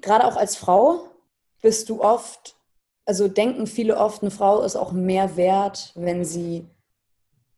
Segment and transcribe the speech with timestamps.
[0.00, 1.08] gerade auch als Frau
[1.62, 2.56] bist du oft,
[3.04, 6.66] also denken viele oft, eine Frau ist auch mehr wert, wenn sie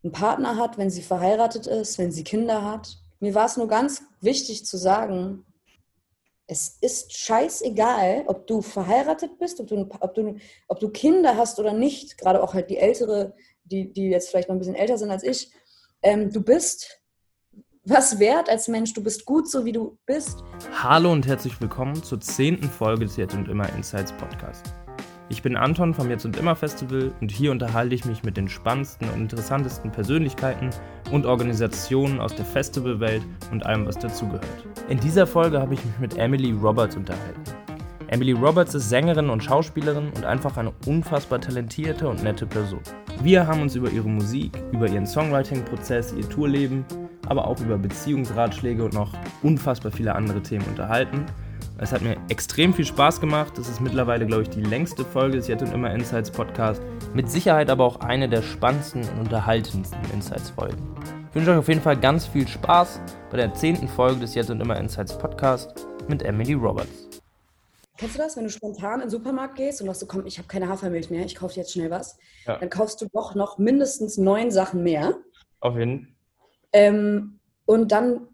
[0.02, 2.98] einen Partner hat, wenn sie verheiratet ist, wenn sie Kinder hat.
[3.20, 5.44] Mir war es nur ganz wichtig zu sagen,
[6.46, 10.36] es ist scheißegal, ob du verheiratet bist, ob du, ob du,
[10.68, 13.34] ob du Kinder hast oder nicht, gerade auch halt die ältere,
[13.64, 15.52] die, die jetzt vielleicht noch ein bisschen älter sind als ich.
[16.02, 17.02] Ähm, du bist
[17.88, 20.44] was wert als Mensch, du bist gut so, wie du bist.
[20.82, 24.74] Hallo und herzlich willkommen zur zehnten Folge des Jetzt und Immer Insights Podcast.
[25.30, 28.46] Ich bin Anton vom Jetzt und Immer Festival und hier unterhalte ich mich mit den
[28.46, 30.68] spannendsten und interessantesten Persönlichkeiten
[31.12, 33.22] und Organisationen aus der Festivalwelt
[33.52, 34.44] und allem, was dazugehört.
[34.90, 37.42] In dieser Folge habe ich mich mit Emily Roberts unterhalten.
[38.08, 42.80] Emily Roberts ist Sängerin und Schauspielerin und einfach eine unfassbar talentierte und nette Person.
[43.22, 46.84] Wir haben uns über ihre Musik, über ihren Songwriting-Prozess, ihr Tourleben,
[47.30, 51.24] aber auch über Beziehungsratschläge und noch unfassbar viele andere Themen unterhalten
[51.80, 53.56] es hat mir extrem viel Spaß gemacht.
[53.56, 56.82] Das ist mittlerweile, glaube ich, die längste Folge des Jetzt und Immer Insights Podcast.
[57.14, 60.76] Mit Sicherheit aber auch eine der spannendsten und unterhaltendsten Insights-Folgen.
[61.28, 64.50] Ich wünsche euch auf jeden Fall ganz viel Spaß bei der zehnten Folge des Jetzt
[64.50, 67.08] und Immer Insights Podcast mit Emily Roberts.
[67.96, 70.38] Kennst du das, wenn du spontan in den Supermarkt gehst und sagst, so, komm, ich
[70.38, 72.58] habe keine Hafermilch mehr, ich kaufe jetzt schnell was, ja.
[72.58, 75.14] dann kaufst du doch noch mindestens neun Sachen mehr.
[75.60, 76.17] Auf jeden Fall.
[76.72, 78.28] Ähm, und dann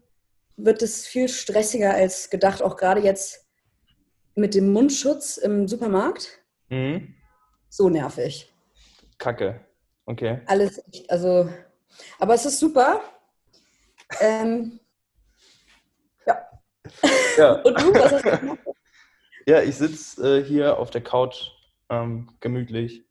[0.57, 3.45] wird es viel stressiger als gedacht, auch gerade jetzt
[4.35, 6.39] mit dem Mundschutz im Supermarkt.
[6.69, 7.15] Mhm.
[7.69, 8.53] So nervig.
[9.17, 9.59] Kacke.
[10.05, 10.41] Okay.
[10.45, 11.49] Alles, also,
[12.19, 13.01] aber es ist super.
[14.19, 14.79] Ähm,
[16.25, 16.49] ja.
[17.37, 17.53] ja.
[17.63, 18.59] Und du, was hast du gemacht?
[19.47, 21.51] Ja, ich sitze äh, hier auf der Couch
[21.89, 23.05] ähm, gemütlich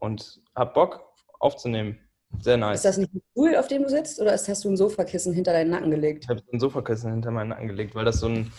[0.00, 2.00] und hab Bock aufzunehmen.
[2.40, 2.78] Sehr nice.
[2.78, 5.52] Ist das nicht ein Stuhl, auf dem du sitzt, oder hast du ein Sofakissen hinter
[5.52, 6.24] deinen Nacken gelegt?
[6.24, 8.52] Ich habe ein Sofakissen hinter meinen Nacken gelegt, weil das so ein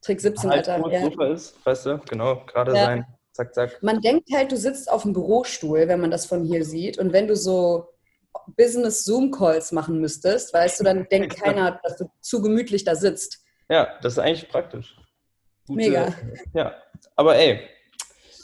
[0.00, 0.90] Trick 17, Alter.
[0.90, 1.02] Ja.
[1.02, 1.98] Sofa ist, weißt du?
[2.08, 2.84] Genau, gerade ja.
[2.84, 3.06] sein.
[3.32, 3.82] Zack, zack.
[3.82, 6.98] Man denkt halt, du sitzt auf einem Bürostuhl, wenn man das von hier sieht.
[6.98, 7.88] Und wenn du so
[8.56, 13.44] Business-Zoom-Calls machen müsstest, weißt du, dann denkt keiner, dass du zu gemütlich da sitzt.
[13.68, 14.96] Ja, das ist eigentlich praktisch.
[15.66, 16.14] Gute, Mega.
[16.52, 16.74] Ja,
[17.16, 17.60] aber ey,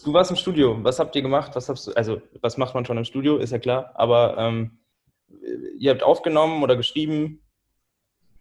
[0.05, 0.83] Du warst im Studio.
[0.83, 1.53] Was habt ihr gemacht?
[1.55, 3.93] Was hast du, also was macht man schon im Studio, ist ja klar.
[3.94, 4.78] Aber ähm,
[5.78, 7.43] ihr habt aufgenommen oder geschrieben?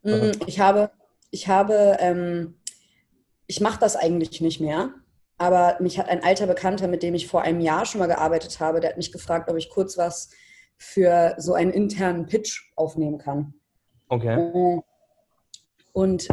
[0.03, 0.91] Mm, ich habe,
[1.31, 2.55] ich habe, ähm,
[3.47, 4.93] ich mache das eigentlich nicht mehr.
[5.37, 8.59] Aber mich hat ein alter Bekannter, mit dem ich vor einem Jahr schon mal gearbeitet
[8.59, 10.29] habe, der hat mich gefragt, ob ich kurz was
[10.77, 13.53] für so einen internen Pitch aufnehmen kann.
[14.09, 14.81] Okay.
[15.93, 16.27] Und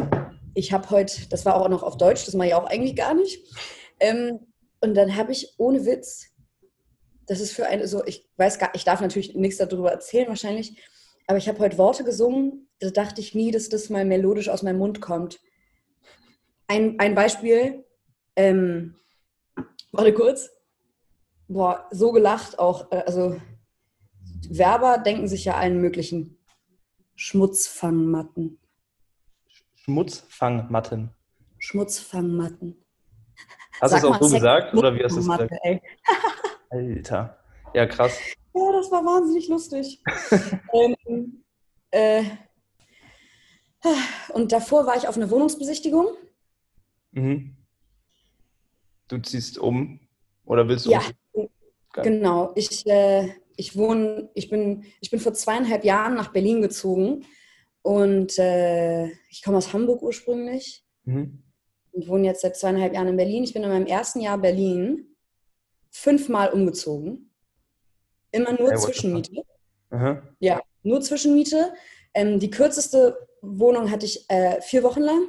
[0.55, 3.15] ich habe heute, das war auch noch auf Deutsch, das mache ich auch eigentlich gar
[3.15, 3.39] nicht.
[4.01, 4.41] Ähm,
[4.81, 6.33] und dann habe ich ohne Witz,
[7.27, 10.81] das ist für eine so, ich weiß gar, ich darf natürlich nichts darüber erzählen wahrscheinlich,
[11.27, 14.63] aber ich habe heute Worte gesungen, da dachte ich nie, dass das mal melodisch aus
[14.63, 15.41] meinem Mund kommt.
[16.69, 17.85] Ein, ein Beispiel,
[18.37, 18.95] ähm,
[19.93, 20.51] warte kurz,
[21.49, 23.41] boah, so gelacht auch, äh, also
[24.49, 26.39] Werber denken sich ja allen möglichen
[27.17, 28.59] Schmutzfangmatten.
[29.75, 31.11] Schmutzfangmatten.
[31.59, 32.86] Schmutzfangmatten.
[33.81, 35.53] Hast du es auch so gesagt oder wie hast du es gesagt?
[36.71, 37.39] Alter.
[37.75, 38.19] Ja, krass.
[38.55, 40.03] Ja, das war wahnsinnig lustig.
[40.73, 41.45] ähm,
[41.91, 42.23] äh,
[44.33, 46.09] und davor war ich auf einer Wohnungsbesichtigung.
[47.13, 47.57] Mhm.
[49.09, 50.01] Du ziehst um
[50.45, 50.91] oder willst du?
[50.91, 51.49] Ja, um?
[52.03, 52.53] genau.
[52.57, 57.25] Ich, äh, ich wohne, ich bin, ich bin vor zweieinhalb Jahren nach Berlin gezogen
[57.83, 60.85] und äh, ich komme aus Hamburg ursprünglich.
[61.05, 61.46] Mhm
[61.97, 63.43] und wohne jetzt seit zweieinhalb Jahren in Berlin.
[63.43, 65.17] Ich bin in meinem ersten Jahr Berlin
[65.91, 67.31] fünfmal umgezogen.
[68.31, 69.43] Immer nur hey, Zwischenmiete.
[70.41, 71.73] Ja, nur Zwischenmiete.
[72.13, 75.27] Ähm, die kürzeste Wohnung hatte ich äh, vier Wochen lang.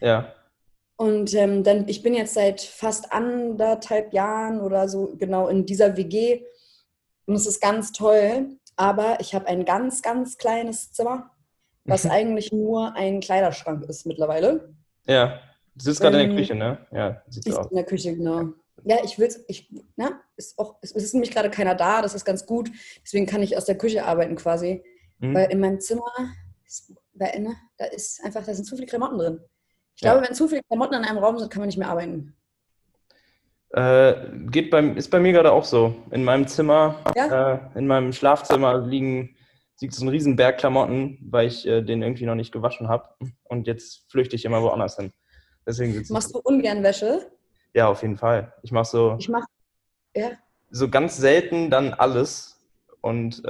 [0.00, 0.34] Ja.
[0.96, 5.96] Und ähm, dann, ich bin jetzt seit fast anderthalb Jahren oder so genau in dieser
[5.96, 6.44] WG.
[7.26, 8.58] Und es ist ganz toll.
[8.76, 11.30] Aber ich habe ein ganz, ganz kleines Zimmer,
[11.84, 14.74] was eigentlich nur ein Kleiderschrank ist mittlerweile.
[15.06, 15.38] Ja.
[15.74, 16.86] Du sitzt gerade ähm, in der Küche, ne?
[16.92, 17.70] Ja, sieht so aus.
[17.70, 18.52] In der Küche, genau.
[18.84, 22.14] Ja, ich will es, ich, na, ist auch, es ist nämlich gerade keiner da, das
[22.14, 22.70] ist ganz gut.
[23.02, 24.82] Deswegen kann ich aus der Küche arbeiten quasi.
[25.18, 25.34] Mhm.
[25.34, 26.12] Weil in meinem Zimmer,
[27.14, 29.40] da, ne, da ist einfach, da sind zu viele Klamotten drin.
[29.96, 30.12] Ich ja.
[30.12, 32.36] glaube, wenn zu viele Klamotten in einem Raum sind, kann man nicht mehr arbeiten.
[33.70, 34.14] Äh,
[34.50, 35.96] geht beim, ist bei mir gerade auch so.
[36.10, 37.54] In meinem Zimmer, ja?
[37.54, 39.36] äh, in meinem Schlafzimmer liegen
[39.80, 43.08] liegt so ein riesen Berg Klamotten, weil ich äh, den irgendwie noch nicht gewaschen habe.
[43.42, 45.12] Und jetzt flüchte ich immer woanders hin.
[45.66, 47.30] Deswegen Machst du ungern Wäsche?
[47.72, 48.52] Ja, auf jeden Fall.
[48.62, 49.16] Ich mache so.
[49.18, 49.46] Ich mache.
[50.14, 50.32] Ja.
[50.70, 52.60] So ganz selten dann alles
[53.00, 53.48] und äh,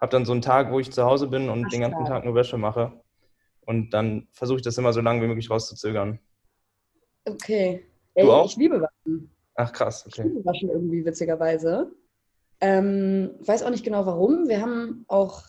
[0.00, 2.24] habe dann so einen Tag, wo ich zu Hause bin und Ach, den ganzen Tag
[2.24, 2.92] nur Wäsche mache.
[3.66, 6.18] Und dann versuche ich das immer so lange wie möglich rauszuzögern.
[7.24, 7.86] Okay.
[8.14, 8.46] Ey, Du auch?
[8.46, 9.30] ich liebe Waschen.
[9.54, 10.28] Ach krass, Ich okay.
[10.28, 11.92] liebe Waschen irgendwie, witzigerweise.
[12.60, 14.48] Ähm, weiß auch nicht genau warum.
[14.48, 15.42] Wir haben auch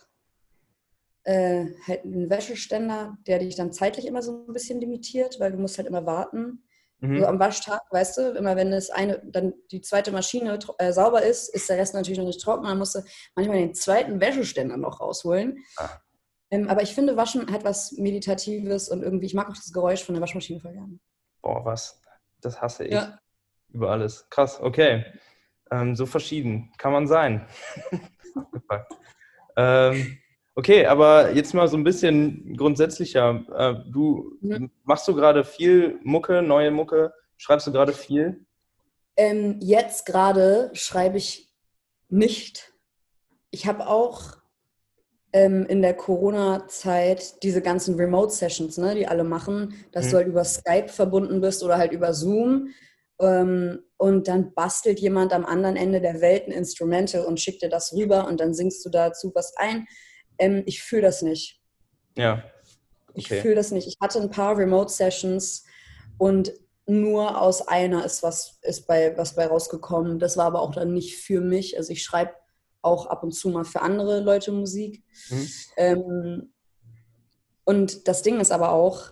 [1.24, 5.58] äh, halt einen Wäscheständer, der dich dann zeitlich immer so ein bisschen limitiert, weil du
[5.58, 6.64] musst halt immer warten.
[7.04, 7.24] So Mhm.
[7.24, 11.50] am Waschtag, weißt du, immer wenn das eine, dann die zweite Maschine äh, sauber ist,
[11.50, 12.66] ist der Rest natürlich noch nicht trocken.
[12.66, 13.00] Dann musst du
[13.34, 15.58] manchmal den zweiten Wäscheständer noch rausholen.
[15.78, 15.90] Ah.
[16.52, 20.04] Ähm, aber ich finde, Waschen hat was Meditatives und irgendwie, ich mag auch das Geräusch
[20.04, 21.00] von der Waschmaschine voll gerne.
[21.42, 22.00] Boah, was?
[22.40, 22.94] Das hasse ich.
[22.94, 23.18] Ja.
[23.74, 24.28] Über alles.
[24.30, 25.04] Krass, okay.
[25.72, 27.48] Ähm, so verschieden kann man sein.
[28.36, 28.94] Abgefuckt.
[29.58, 30.20] ähm,
[30.56, 33.44] okay, aber jetzt mal so ein bisschen grundsätzlicher.
[33.56, 34.38] Äh, du
[34.84, 37.14] machst du gerade viel Mucke, neue Mucke?
[37.38, 38.46] Schreibst du gerade viel?
[39.18, 41.52] Ähm, jetzt gerade schreibe ich
[42.10, 42.74] nicht.
[43.50, 44.38] Ich habe auch
[45.34, 50.10] ähm, in der Corona-Zeit diese ganzen Remote-Sessions, ne, die alle machen, dass Mhm.
[50.12, 52.70] du halt über Skype verbunden bist oder halt über Zoom.
[53.20, 57.70] Ähm, und dann bastelt jemand am anderen Ende der Welt ein Instrumental und schickt dir
[57.70, 59.88] das rüber und dann singst du dazu was ein.
[60.42, 61.62] Ähm, ich fühle das nicht.
[62.18, 62.44] Ja.
[63.14, 63.42] Ich Okay.
[63.42, 63.88] fühle das nicht.
[63.88, 65.66] Ich hatte ein paar Remote-Sessions
[66.18, 66.54] und
[66.88, 70.18] nur aus einer ist was, ist bei, was bei rausgekommen.
[70.20, 71.78] Das war aber auch dann nicht für mich.
[71.78, 72.34] Also ich schreibe
[72.82, 75.04] auch ab und zu mal für andere Leute Musik.
[75.30, 75.50] Mhm.
[75.78, 76.54] Ähm,
[77.66, 79.12] und das Ding ist aber auch,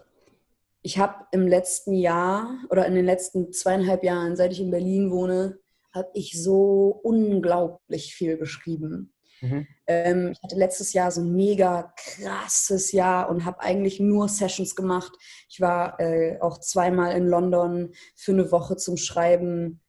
[0.82, 5.12] ich habe im letzten Jahr oder in den letzten zweieinhalb Jahren, seit ich in Berlin
[5.12, 5.60] wohne,
[5.94, 9.14] habe ich so unglaublich viel geschrieben.
[9.42, 9.68] Mhm.
[9.88, 14.76] Ähm, ich hatte letztes Jahr so ein mega krasses Jahr und habe eigentlich nur Sessions
[14.76, 15.12] gemacht.
[15.50, 19.82] Ich war äh, auch zweimal in London für eine Woche zum Schreiben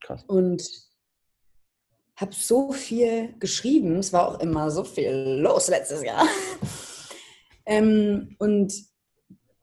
[0.00, 0.24] Krass.
[0.26, 0.62] und
[2.16, 3.96] habe so viel geschrieben.
[3.96, 6.26] Es war auch immer so viel los letztes Jahr.
[7.66, 8.72] ähm, und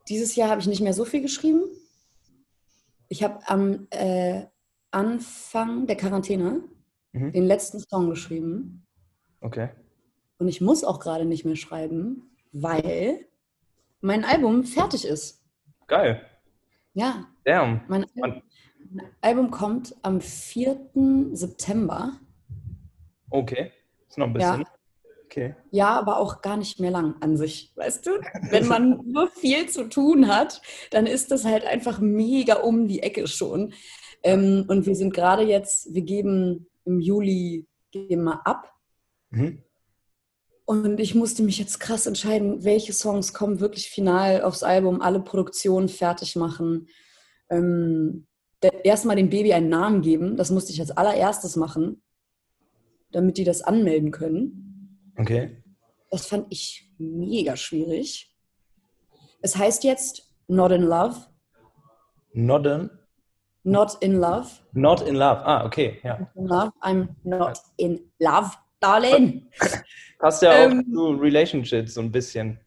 [0.09, 1.63] dieses Jahr habe ich nicht mehr so viel geschrieben.
[3.09, 4.45] Ich habe am äh,
[4.91, 6.63] Anfang der Quarantäne
[7.13, 7.31] Mhm.
[7.31, 8.82] den letzten Song geschrieben.
[9.43, 9.69] Okay.
[10.39, 13.25] Und ich muss auch gerade nicht mehr schreiben, weil
[14.01, 15.43] mein Album fertig ist.
[15.87, 16.21] Geil.
[16.93, 17.81] Ja, Damn.
[17.87, 18.41] mein, Wann-
[18.91, 20.89] mein Album kommt am 4.
[21.33, 22.13] September.
[23.29, 23.71] Okay.
[24.07, 24.55] Ist noch ein Ja.
[24.57, 24.65] bisschen.
[25.25, 25.55] Okay.
[25.71, 28.11] Ja, aber auch gar nicht mehr lang an sich, weißt du?
[28.51, 30.61] Wenn man nur viel zu tun hat,
[30.91, 33.73] dann ist das halt einfach mega um die Ecke schon.
[34.21, 38.71] Ähm, und wir sind gerade jetzt, wir geben im Juli, geben wir ab.
[39.33, 39.63] Mhm.
[40.65, 45.19] Und ich musste mich jetzt krass entscheiden, welche Songs kommen wirklich final aufs Album, alle
[45.19, 46.87] Produktionen fertig machen.
[47.49, 48.27] Ähm,
[48.83, 52.01] Erstmal dem Baby einen Namen geben, das musste ich als allererstes machen,
[53.11, 55.11] damit die das anmelden können.
[55.17, 55.61] Okay.
[56.09, 58.33] Das fand ich mega schwierig.
[59.41, 61.25] Es heißt jetzt Not in Love,
[62.31, 62.89] Not in,
[63.63, 64.47] Not in Love.
[64.71, 65.45] not in love.
[65.45, 65.99] Ah, okay.
[66.03, 66.31] Ja.
[66.33, 66.71] In love.
[66.81, 68.51] I'm not in love,
[68.83, 69.47] darling.
[70.19, 70.85] Passt ja auch Ähm.
[70.93, 72.59] zu Relationships so ein bisschen.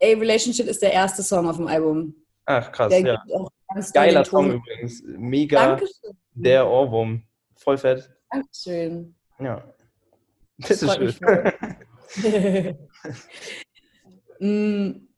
[0.00, 2.14] Ey, Relationship ist der erste Song auf dem Album.
[2.44, 3.24] Ach, krass, Der ja.
[3.92, 4.24] Geiler.
[4.24, 5.02] Song übrigens.
[5.04, 6.16] Mega Dankeschön.
[6.34, 7.22] der Ohrwurm.
[7.56, 8.08] Voll fett.
[8.30, 9.14] Dankeschön.
[9.40, 9.64] Ja.
[10.58, 12.78] Das freut mich Bitteschön.
[14.38, 15.08] Mm,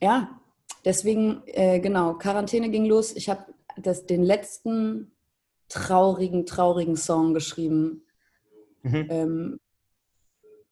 [0.00, 0.40] ja,
[0.84, 3.14] deswegen, äh, genau, Quarantäne ging los.
[3.14, 3.44] Ich habe
[3.76, 5.12] den letzten
[5.68, 8.03] traurigen, traurigen Song geschrieben.
[8.84, 9.06] Mhm.
[9.10, 9.60] Ähm,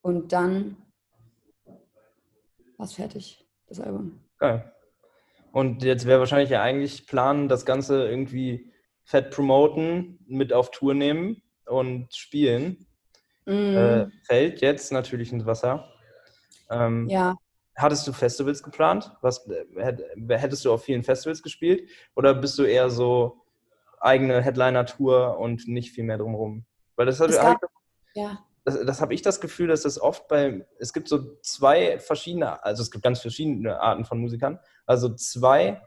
[0.02, 0.76] und dann
[2.76, 4.20] war es fertig, das Album.
[4.38, 4.72] Geil.
[5.52, 8.72] Und jetzt wäre wahrscheinlich ja eigentlich Plan, das Ganze irgendwie
[9.04, 12.86] fett promoten, mit auf Tour nehmen und spielen.
[13.46, 15.88] Mm, Äh, fällt jetzt natürlich ins Wasser.
[16.70, 17.34] Ähm, ja,
[17.74, 19.10] Hattest du Festivals geplant?
[19.22, 21.88] Was, äh, hätt- hättest du auf vielen Festivals gespielt?
[22.14, 23.46] Oder bist du eher so
[24.00, 26.66] eigene Headliner-Tour und nicht viel mehr drumherum?
[26.96, 27.68] Weil das, hat, gab- ich-
[28.14, 28.38] ja.
[28.64, 32.64] das, das habe ich das Gefühl, dass das oft bei, es gibt so zwei verschiedene,
[32.64, 35.80] also es gibt ganz verschiedene Arten von Musikern, also zwei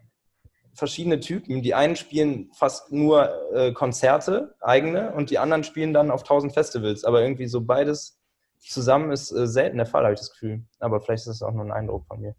[0.76, 1.62] verschiedene Typen.
[1.62, 6.54] Die einen spielen fast nur äh, Konzerte, eigene, und die anderen spielen dann auf tausend
[6.54, 7.04] Festivals.
[7.06, 8.20] Aber irgendwie so beides
[8.60, 10.66] zusammen ist äh, selten der Fall, habe ich das Gefühl.
[10.80, 12.36] Aber vielleicht ist das auch nur ein Eindruck von mir.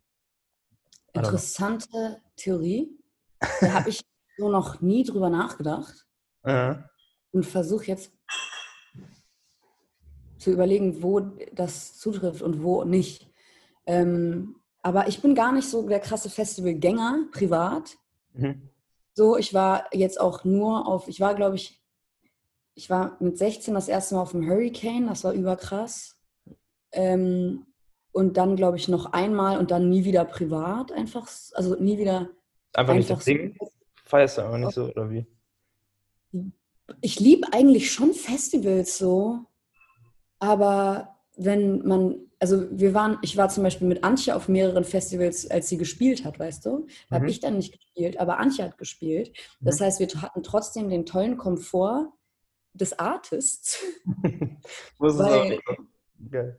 [1.14, 2.90] Interessante Theorie.
[3.60, 4.02] Da habe ich
[4.36, 6.02] so noch nie drüber nachgedacht.
[6.46, 6.76] Äh,
[7.32, 8.12] und versuche jetzt
[10.46, 11.20] zu überlegen, wo
[11.52, 13.28] das zutrifft und wo nicht.
[13.84, 17.96] Ähm, aber ich bin gar nicht so der krasse Festivalgänger, privat.
[18.34, 18.70] mhm.
[19.12, 21.82] So, ich war jetzt auch nur auf, ich war, glaube ich,
[22.74, 26.16] ich war mit 16 das erste Mal auf dem Hurricane, das war überkrass.
[26.92, 27.66] Ähm,
[28.12, 32.28] und dann, glaube ich, noch einmal und dann nie wieder privat, einfach, also nie wieder
[32.76, 33.32] Einfach nicht Einfach das so.
[33.32, 33.58] Ding
[34.04, 35.26] feierst du aber nicht so, oder wie?
[37.00, 39.46] Ich liebe eigentlich schon Festivals so,
[40.38, 45.50] aber wenn man, also wir waren, ich war zum Beispiel mit Antje auf mehreren Festivals,
[45.50, 46.78] als sie gespielt hat, weißt du?
[46.78, 47.14] Mhm.
[47.14, 49.36] habe ich dann nicht gespielt, aber Antje hat gespielt.
[49.60, 49.84] Das mhm.
[49.84, 52.12] heißt, wir hatten trotzdem den tollen Komfort
[52.72, 53.82] des Artists.
[54.98, 55.60] weil
[56.24, 56.52] okay.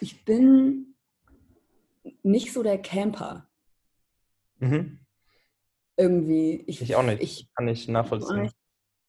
[0.00, 0.94] ich bin
[2.22, 3.48] nicht so der Camper.
[4.58, 5.00] Mhm.
[5.96, 6.64] Irgendwie.
[6.66, 7.22] Ich, ich, auch nicht.
[7.22, 8.42] Ich, Kann ich nachvollziehen.
[8.42, 8.56] Nicht,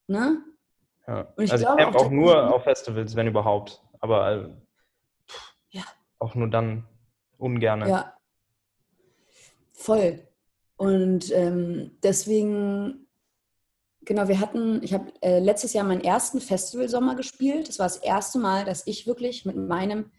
[0.08, 0.44] ne?
[1.08, 1.34] Ja.
[1.36, 3.82] Und ich also glaube ich camp auch, auch nur auf Festivals, wenn überhaupt.
[4.00, 4.50] Aber äh,
[5.72, 5.84] ja.
[6.20, 6.88] auch nur dann
[7.38, 7.88] ungern.
[7.88, 8.14] Ja.
[9.74, 10.28] Voll.
[10.78, 13.08] Und ähm, deswegen,
[14.02, 17.68] genau, wir hatten, ich habe äh, letztes Jahr meinen ersten Festivalsommer gespielt.
[17.70, 20.12] Das war das erste Mal, dass ich wirklich mit meinem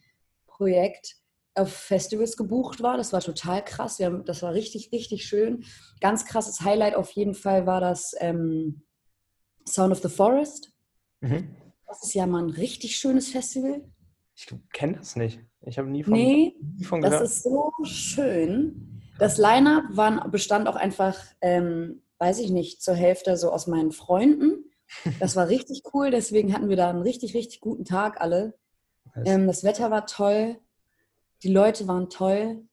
[0.47, 1.17] Projekt
[1.55, 2.97] auf Festivals gebucht war.
[2.97, 3.99] Das war total krass.
[4.01, 5.65] Haben, das war richtig, richtig schön.
[6.01, 8.83] Ganz krasses Highlight auf jeden Fall war das ähm,
[9.67, 10.74] Sound of the Forest.
[11.25, 11.49] Mhm.
[11.87, 13.83] Das ist ja mal ein richtig schönes Festival.
[14.35, 15.41] Ich kenne das nicht.
[15.63, 17.23] Ich habe nie von, nee, nie von gehört.
[17.23, 19.01] Das ist so schön.
[19.19, 24.71] Das Line-Up bestand auch einfach, ähm, weiß ich nicht, zur Hälfte so aus meinen Freunden.
[25.21, 26.11] Das war richtig cool.
[26.11, 28.55] Deswegen hatten wir da einen richtig, richtig guten Tag alle.
[29.25, 30.59] Ähm, das Wetter war toll.
[31.43, 32.67] Die Leute waren toll.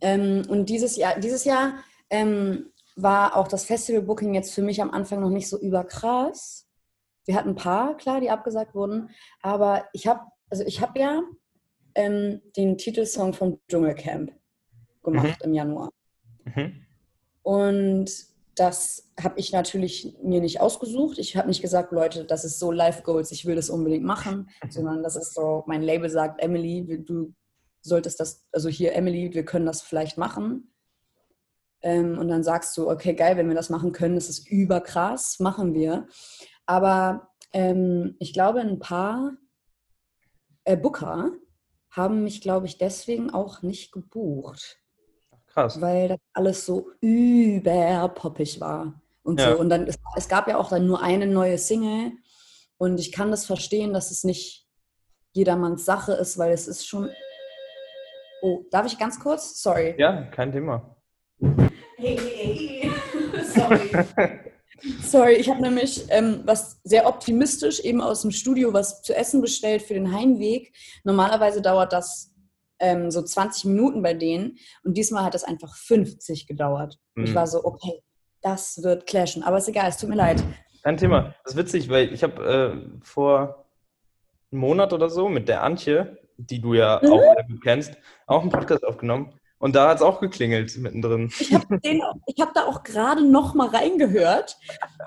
[0.00, 1.74] Ähm, und dieses Jahr, dieses Jahr
[2.10, 6.66] ähm, war auch das Festival-Booking jetzt für mich am Anfang noch nicht so überkrass.
[7.24, 9.10] Wir hatten ein paar, klar, die abgesagt wurden.
[9.40, 11.22] Aber ich habe, also ich habe ja
[11.94, 14.32] ähm, den Titelsong vom Dschungelcamp
[15.02, 15.44] gemacht mhm.
[15.44, 15.90] im Januar.
[16.44, 16.86] Mhm.
[17.42, 18.10] Und
[18.54, 21.18] das habe ich natürlich mir nicht ausgesucht.
[21.18, 24.50] Ich habe nicht gesagt, Leute, das ist so Life Goals, ich will das unbedingt machen,
[24.68, 27.34] sondern das ist so, mein Label sagt, Emily, du
[27.80, 30.72] solltest das, also hier, Emily, wir können das vielleicht machen.
[31.82, 35.40] Ähm, und dann sagst du, okay, geil, wenn wir das machen können, das ist überkrass,
[35.40, 36.06] machen wir.
[36.66, 39.32] Aber ähm, ich glaube, ein paar
[40.64, 41.32] äh, Booker
[41.90, 44.78] haben mich, glaube ich, deswegen auch nicht gebucht.
[45.46, 45.80] Krass.
[45.80, 49.52] Weil das alles so überpoppig war und ja.
[49.52, 49.60] so.
[49.60, 52.12] Und dann, es, es gab ja auch dann nur eine neue Single.
[52.78, 54.66] Und ich kann das verstehen, dass es nicht
[55.32, 57.10] jedermanns Sache ist, weil es ist schon
[58.44, 59.62] Oh, darf ich ganz kurz?
[59.62, 59.94] Sorry.
[59.96, 60.96] Ja, kein Thema.
[61.96, 62.90] Hey, hey.
[63.44, 63.90] Sorry.
[65.02, 69.40] Sorry, ich habe nämlich ähm, was sehr optimistisch eben aus dem Studio was zu essen
[69.40, 70.72] bestellt für den Heimweg.
[71.04, 72.34] Normalerweise dauert das
[72.78, 76.98] ähm, so 20 Minuten bei denen und diesmal hat es einfach 50 gedauert.
[77.14, 77.24] Mhm.
[77.24, 78.02] Ich war so, okay,
[78.40, 79.42] das wird clashen.
[79.42, 80.42] Aber ist egal, es tut mir leid.
[80.82, 81.34] Kein Thema.
[81.44, 83.66] Das ist witzig, weil ich habe äh, vor
[84.50, 87.12] einem Monat oder so mit der Antje die du ja mhm.
[87.12, 87.96] auch kennst,
[88.26, 89.32] auch einen Podcast aufgenommen.
[89.62, 91.30] Und da hat es auch geklingelt mittendrin.
[91.38, 91.78] Ich habe
[92.40, 94.58] hab da auch gerade noch mal reingehört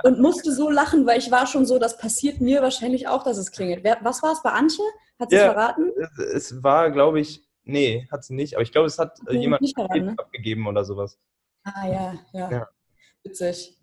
[0.03, 3.37] und musste so lachen, weil ich war schon so, das passiert mir wahrscheinlich auch, dass
[3.37, 3.83] es klingelt.
[3.83, 4.85] Wer, was war es bei Antje?
[5.19, 5.91] Hat sie ja, es verraten?
[6.33, 8.53] Es war, glaube ich, nee, hat sie nicht.
[8.53, 10.15] Aber ich glaube, es hat okay, jemand verraten, ne?
[10.17, 11.19] abgegeben oder sowas.
[11.65, 12.51] Ah ja, ja.
[12.51, 12.67] ja.
[13.23, 13.77] Witzig.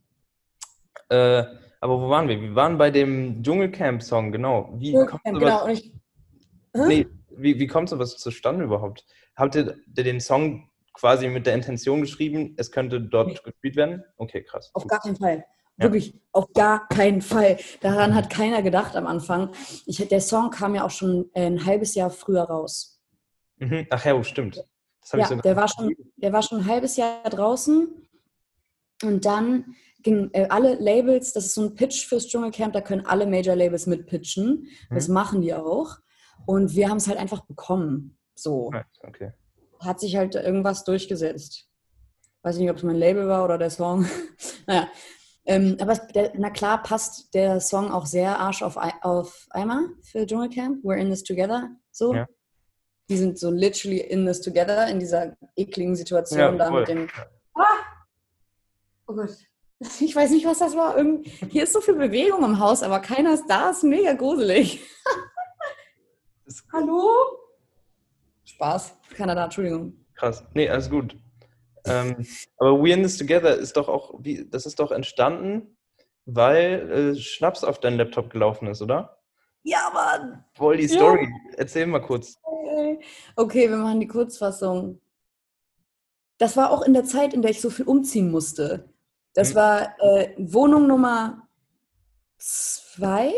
[1.11, 1.45] Äh,
[1.83, 2.41] aber wo waren wir?
[2.41, 4.71] Wir waren bei dem Dschungelcamp-Song, genau.
[4.79, 5.65] Wie Dschungelcamp, genau.
[5.67, 5.93] Und ich,
[6.73, 9.05] nee, wie, wie kommt sowas zustande überhaupt?
[9.37, 13.39] Habt ihr den Song quasi mit der Intention geschrieben, es könnte dort nee.
[13.43, 14.05] gespielt werden?
[14.17, 14.71] Okay, krass.
[14.75, 15.45] Auf gar keinen Fall.
[15.79, 15.85] Ja.
[15.85, 17.59] Wirklich, auf gar keinen Fall.
[17.81, 19.53] Daran hat keiner gedacht am Anfang.
[19.87, 23.01] Ich, der Song kam ja auch schon ein halbes Jahr früher raus.
[23.57, 23.87] Mhm.
[23.91, 24.63] Ach ja, oh, stimmt.
[25.13, 27.89] ja, der, war schon, der war schon ein halbes Jahr draußen.
[29.03, 33.07] Und dann gingen äh, alle Labels, das ist so ein Pitch fürs Dschungelcamp, da können
[33.07, 34.69] alle Major Labels mitpitchen.
[34.91, 35.15] Das mhm.
[35.15, 35.97] machen die auch.
[36.45, 38.19] Und wir haben es halt einfach bekommen.
[38.35, 38.71] So.
[39.03, 39.33] Okay.
[39.81, 41.69] Hat sich halt irgendwas durchgesetzt.
[42.43, 44.07] Weiß nicht, ob es mein Label war oder der Song.
[44.67, 44.89] naja.
[45.45, 50.25] Ähm, aber der, na klar passt der Song auch sehr Arsch auf, auf Eimer für
[50.25, 50.85] Dschungelcamp.
[50.85, 51.71] We're in this together.
[51.91, 52.15] So.
[52.15, 52.27] Ja.
[53.09, 57.09] Die sind so literally in this together in dieser ekligen Situation ja, da mit dem.
[57.55, 57.65] Ah!
[59.07, 59.31] Oh Gott.
[60.01, 60.97] Ich weiß nicht, was das war.
[60.97, 63.71] Irgend Hier ist so viel Bewegung im Haus, aber keiner ist da.
[63.71, 64.81] Ist mega gruselig.
[66.73, 67.11] Hallo?
[68.55, 68.97] Spaß.
[69.17, 69.95] Kanada, Entschuldigung.
[70.15, 70.45] Krass.
[70.55, 71.17] Nee, alles gut.
[71.85, 72.27] Ähm,
[72.59, 75.77] aber We in This Together ist doch auch, wie, das ist doch entstanden,
[76.27, 79.19] weil äh, Schnaps auf deinen Laptop gelaufen ist, oder?
[79.65, 80.45] Ja, Mann.
[80.55, 81.25] Voll die Story.
[81.25, 81.55] Ja.
[81.59, 82.39] Erzähl mal kurz.
[83.37, 85.01] Okay, wir machen die Kurzfassung.
[86.39, 88.89] Das war auch in der Zeit, in der ich so viel umziehen musste.
[89.35, 89.55] Das hm.
[89.57, 91.49] war äh, Wohnung Nummer
[92.39, 93.33] zwei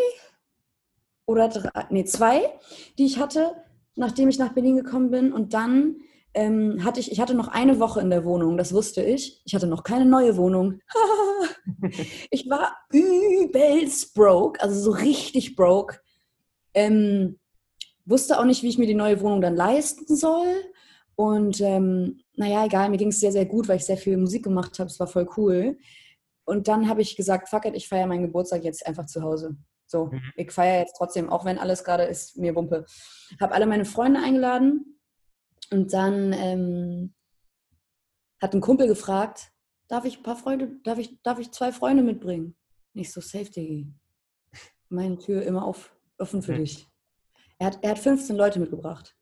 [1.27, 2.59] oder drei, nee, zwei,
[2.99, 3.64] die ich hatte,
[3.97, 5.33] nachdem ich nach Berlin gekommen bin.
[5.33, 5.97] Und dann
[6.35, 9.41] ähm, hatte ich, ich hatte noch eine Woche in der Wohnung, das wusste ich.
[9.45, 10.81] Ich hatte noch keine neue Wohnung.
[12.31, 16.01] ich war übelst broke, also so richtig broke.
[16.75, 17.39] Ähm,
[18.05, 20.63] wusste auch nicht, wie ich mir die neue Wohnung dann leisten soll.
[21.17, 24.43] Und ähm, naja, egal, mir ging es sehr, sehr gut, weil ich sehr viel Musik
[24.43, 24.91] gemacht habe.
[24.91, 25.79] Es war voll cool.
[26.45, 29.57] Und dann habe ich gesagt, fuck it, ich feiere meinen Geburtstag jetzt einfach zu Hause.
[29.87, 30.23] So, mhm.
[30.37, 32.87] ich feiere jetzt trotzdem, auch wenn alles gerade ist, mir Wumpe.
[33.41, 34.99] Habe alle meine Freunde eingeladen
[35.71, 37.15] und dann ähm,
[38.41, 39.53] hat ein Kumpel gefragt,
[39.89, 42.57] darf ich ein paar Freunde, darf ich, darf ich zwei Freunde mitbringen?
[42.93, 43.93] Nicht so safe, Diggi.
[44.89, 46.59] Meine Tür immer auf, offen für mhm.
[46.59, 46.89] dich.
[47.59, 49.17] Er hat, er hat 15 Leute mitgebracht.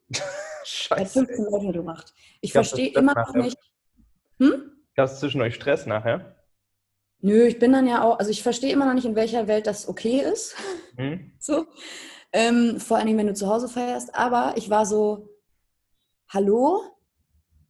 [0.64, 0.94] Scheiße.
[1.00, 2.14] Er hat 15 Leute mitgebracht.
[2.40, 3.56] Ich verstehe immer noch nicht.
[4.38, 4.72] Hm?
[4.94, 6.41] Gab es zwischen euch Stress nachher?
[7.22, 9.66] Nö, ich bin dann ja auch, also ich verstehe immer noch nicht, in welcher Welt
[9.66, 10.54] das okay ist.
[10.94, 11.32] Hm?
[11.38, 11.64] So.
[12.34, 14.14] Ähm, vor allem, wenn du zu Hause feierst.
[14.14, 15.30] Aber ich war so,
[16.28, 16.82] hallo,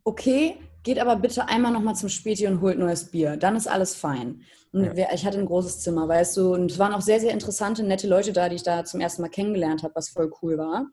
[0.02, 3.37] okay, geht aber bitte einmal nochmal zum Späti und holt neues Bier.
[3.37, 4.42] Dann ist alles fein.
[4.73, 5.12] Und ja.
[5.14, 8.09] ich hatte ein großes Zimmer, weißt du, und es waren auch sehr, sehr interessante, nette
[8.09, 10.87] Leute da, die ich da zum ersten Mal kennengelernt habe, was voll cool war.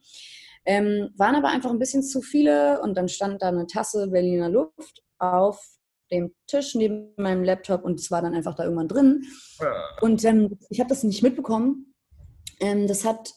[0.66, 4.50] Ähm, waren aber einfach ein bisschen zu viele und dann stand da eine Tasse Berliner
[4.50, 5.79] Luft auf
[6.12, 9.24] dem Tisch neben meinem Laptop und es war dann einfach da irgendwann drin.
[10.02, 11.94] Und ähm, ich habe das nicht mitbekommen.
[12.60, 13.34] Ähm, das hat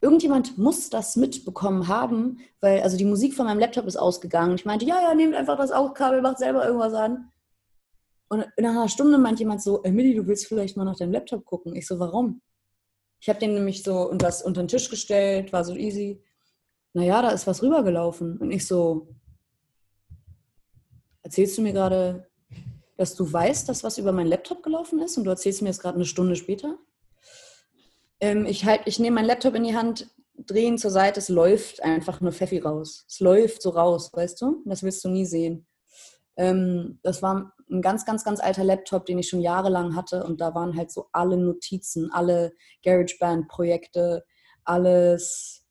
[0.00, 4.54] irgendjemand muss das mitbekommen haben, weil also die Musik von meinem Laptop ist ausgegangen.
[4.54, 7.30] Ich meinte, ja, ja, nehmt einfach das AUX-Kabel, macht selber irgendwas an.
[8.28, 11.44] Und nach einer Stunde meint jemand so, Emily, du willst vielleicht mal nach deinem Laptop
[11.44, 11.74] gucken.
[11.74, 12.40] Ich so, warum?
[13.20, 16.22] Ich habe den nämlich so unter, unter den Tisch gestellt, war so easy.
[16.94, 18.38] Naja, da ist was rübergelaufen.
[18.38, 19.08] Und ich so,
[21.22, 22.28] erzählst du mir gerade,
[22.96, 25.80] dass du weißt, dass was über meinen Laptop gelaufen ist und du erzählst mir das
[25.80, 26.78] gerade eine Stunde später?
[28.20, 31.28] Ähm, ich halt, ich nehme meinen Laptop in die Hand, drehe ihn zur Seite, es
[31.28, 33.04] läuft einfach nur Pfeffi raus.
[33.08, 34.62] Es läuft so raus, weißt du?
[34.66, 35.66] Das willst du nie sehen.
[36.36, 40.40] Ähm, das war ein ganz, ganz, ganz alter Laptop, den ich schon jahrelang hatte und
[40.40, 42.52] da waren halt so alle Notizen, alle
[42.84, 44.24] GarageBand-Projekte,
[44.64, 45.66] alles,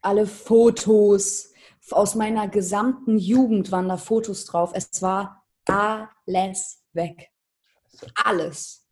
[0.00, 1.52] alle Fotos
[1.90, 4.72] aus meiner gesamten Jugend waren da Fotos drauf.
[4.74, 7.30] Es war alles weg.
[8.24, 8.84] Alles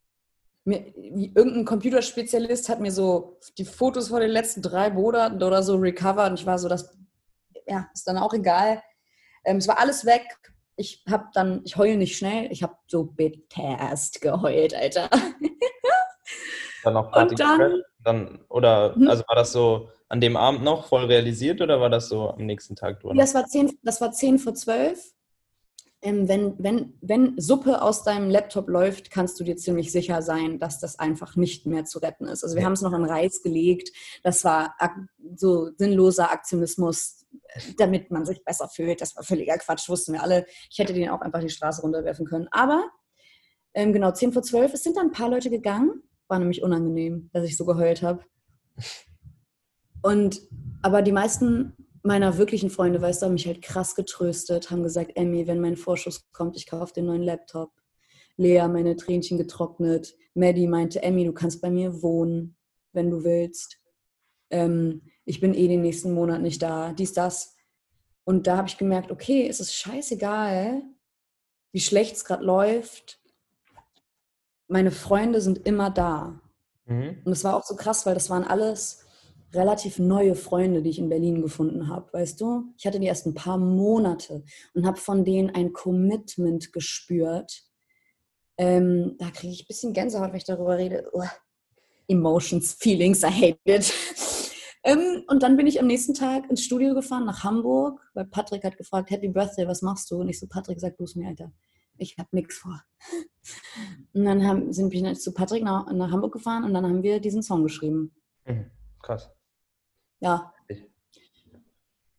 [0.65, 5.77] mir, irgendein Computerspezialist hat mir so die Fotos von den letzten drei Monaten oder so
[5.77, 6.97] recovered und ich war so, das
[7.67, 8.83] ja, ist dann auch egal.
[9.45, 10.23] Ähm, es war alles weg.
[10.77, 15.11] Ich habe dann, ich heule nicht schnell, ich habe so betest geheult, Alter.
[16.83, 19.09] Dann noch Party und dann, dann, oder hm?
[19.09, 22.45] also war das so an dem Abend noch voll realisiert oder war das so am
[22.45, 23.17] nächsten Tag durch?
[23.17, 25.13] Das war zehn, das war zehn vor zwölf
[26.03, 30.59] ähm, wenn, wenn, wenn Suppe aus deinem Laptop läuft, kannst du dir ziemlich sicher sein,
[30.59, 32.43] dass das einfach nicht mehr zu retten ist.
[32.43, 32.67] Also wir ja.
[32.67, 33.93] haben es noch in Reis gelegt.
[34.25, 34.75] Das war
[35.37, 37.25] so sinnloser Aktionismus,
[37.79, 39.01] damit man sich besser fühlt.
[39.01, 40.45] Das war völliger Quatsch, wussten wir alle.
[40.71, 42.49] Ich hätte den auch einfach die Straße runterwerfen können.
[42.51, 42.85] Aber
[43.73, 46.03] ähm, genau, 10 vor 12, es sind dann ein paar Leute gegangen.
[46.33, 48.25] War nämlich unangenehm, dass ich so geheult habe.
[50.01, 50.41] Und
[50.81, 55.13] aber die meisten meiner wirklichen Freunde, weißt du, haben mich halt krass getröstet, haben gesagt,
[55.15, 57.71] Emmy, wenn mein Vorschuss kommt, ich kaufe den neuen Laptop.
[58.39, 60.17] Lea, meine Tränchen getrocknet.
[60.33, 62.57] Maddie meinte, Emmy, du kannst bei mir wohnen,
[62.95, 63.79] wenn du willst.
[64.49, 66.95] Ähm, ich bin eh den nächsten Monat nicht da.
[66.95, 67.59] Dies, das.
[68.25, 70.81] Und da habe ich gemerkt, okay, es ist scheißegal,
[71.73, 73.22] wie schlecht es gerade läuft.
[74.73, 76.41] Meine Freunde sind immer da.
[76.87, 77.19] Mhm.
[77.27, 79.05] Und es war auch so krass, weil das waren alles
[79.53, 82.73] relativ neue Freunde, die ich in Berlin gefunden habe, weißt du?
[82.79, 87.65] Ich hatte die erst ein paar Monate und habe von denen ein Commitment gespürt.
[88.57, 91.07] Ähm, da kriege ich ein bisschen Gänsehaut, wenn ich darüber rede.
[91.13, 91.23] Oh.
[92.09, 93.93] Emotions, Feelings, I hate it.
[94.85, 98.65] ähm, und dann bin ich am nächsten Tag ins Studio gefahren nach Hamburg, weil Patrick
[98.65, 100.21] hat gefragt, Happy Birthday, was machst du?
[100.21, 101.53] Und ich so, Patrick, sag du es mir, Alter.
[101.99, 102.83] Ich habe nichts vor.
[104.13, 107.21] Und dann haben, sind wir zu Patrick nach, nach Hamburg gefahren und dann haben wir
[107.21, 108.15] diesen Song geschrieben.
[108.47, 108.71] Mhm,
[109.03, 109.31] krass.
[110.21, 110.53] Ja.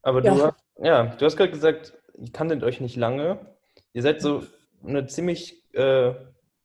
[0.01, 0.35] Aber du, ja.
[0.35, 3.55] Hast, ja, du hast gerade gesagt, ihr kanntet euch nicht lange.
[3.93, 4.43] Ihr seid so
[4.83, 6.13] eine ziemlich äh,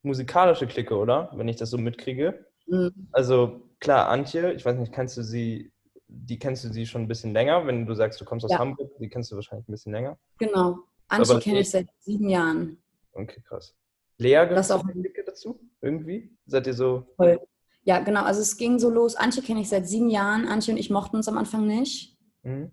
[0.02, 1.30] musikalische Clique, oder?
[1.34, 2.46] Wenn ich das so mitkriege.
[2.66, 3.08] Mhm.
[3.12, 5.72] Also klar, Antje, ich weiß nicht, kennst du sie,
[6.08, 8.58] die kennst du sie schon ein bisschen länger, wenn du sagst, du kommst aus ja.
[8.58, 10.18] Hamburg, die kennst du wahrscheinlich ein bisschen länger.
[10.38, 10.78] Genau.
[11.06, 12.82] Antje kenne ich seit sieben Jahren.
[13.18, 13.74] Okay, krass.
[14.18, 15.60] Lea gehört auch Clique dazu?
[15.80, 16.36] Irgendwie?
[16.46, 17.06] Seid ihr so.
[17.16, 17.40] Voll.
[17.82, 18.22] Ja, genau.
[18.22, 19.16] Also es ging so los.
[19.16, 20.46] Antje kenne ich seit sieben Jahren.
[20.46, 22.70] Antje und ich mochten uns am Anfang nicht, mhm.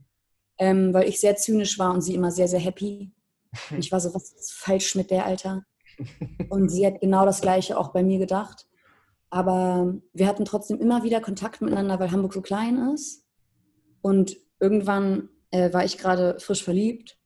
[0.60, 3.12] ähm, weil ich sehr zynisch war und sie immer sehr, sehr happy.
[3.72, 5.64] Und ich war so, was ist falsch mit der, Alter?
[6.50, 8.68] Und sie hat genau das Gleiche auch bei mir gedacht.
[9.30, 13.26] Aber wir hatten trotzdem immer wieder Kontakt miteinander, weil Hamburg so klein ist.
[14.02, 17.18] Und irgendwann äh, war ich gerade frisch verliebt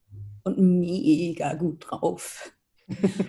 [0.43, 2.51] und mega gut drauf.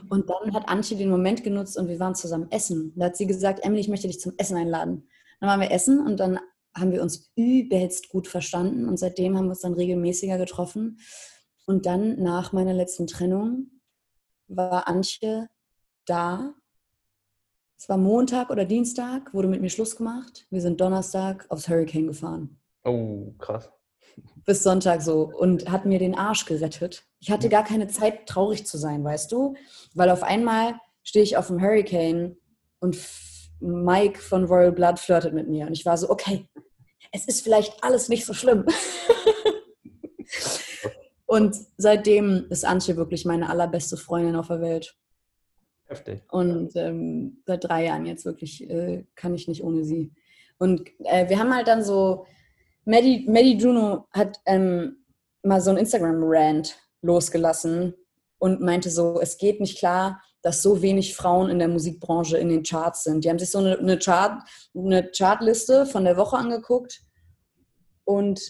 [0.08, 2.92] Und dann hat Antje den Moment genutzt und wir waren zusammen essen.
[2.96, 5.08] Da hat sie gesagt, Emily, ich möchte dich zum Essen einladen.
[5.40, 6.38] Dann waren wir essen und dann
[6.74, 10.98] haben wir uns übelst gut verstanden und seitdem haben wir uns dann regelmäßiger getroffen.
[11.66, 13.70] Und dann nach meiner letzten Trennung
[14.48, 15.48] war Antje
[16.04, 16.54] da.
[17.76, 20.46] Es war Montag oder Dienstag, wurde mit mir Schluss gemacht.
[20.50, 22.60] Wir sind Donnerstag aufs Hurricane gefahren.
[22.84, 23.70] Oh, krass.
[24.44, 27.04] Bis Sonntag so und hat mir den Arsch gerettet.
[27.20, 29.54] Ich hatte gar keine Zeit, traurig zu sein, weißt du?
[29.94, 32.36] Weil auf einmal stehe ich auf dem Hurricane
[32.80, 32.96] und
[33.60, 35.66] Mike von Royal Blood flirtet mit mir.
[35.66, 36.48] Und ich war so, okay,
[37.12, 38.64] es ist vielleicht alles nicht so schlimm.
[41.26, 44.96] und seitdem ist Antje wirklich meine allerbeste Freundin auf der Welt.
[45.84, 46.22] Heftig.
[46.30, 50.12] Und ähm, seit drei Jahren jetzt wirklich äh, kann ich nicht ohne sie.
[50.58, 52.26] Und äh, wir haben halt dann so,
[52.84, 55.04] Maddie, Maddie Juno hat ähm,
[55.42, 57.94] mal so ein Instagram-Rant losgelassen
[58.38, 62.48] und meinte so, es geht nicht klar, dass so wenig Frauen in der Musikbranche in
[62.48, 63.24] den Charts sind.
[63.24, 64.42] Die haben sich so eine, eine, Chart,
[64.74, 67.02] eine Chartliste von der Woche angeguckt
[68.04, 68.40] und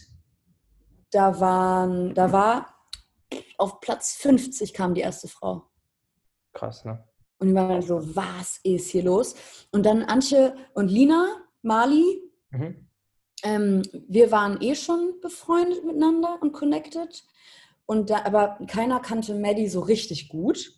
[1.10, 2.74] da, waren, da war
[3.58, 5.64] auf Platz 50 kam die erste Frau.
[6.52, 7.04] Krass, ne?
[7.38, 9.34] Und die waren so, was ist hier los?
[9.72, 12.89] Und dann Antje und Lina, Mali, mhm.
[13.42, 17.24] Ähm, wir waren eh schon befreundet miteinander und connected.
[17.86, 20.72] Und da, aber keiner kannte Maddie so richtig gut.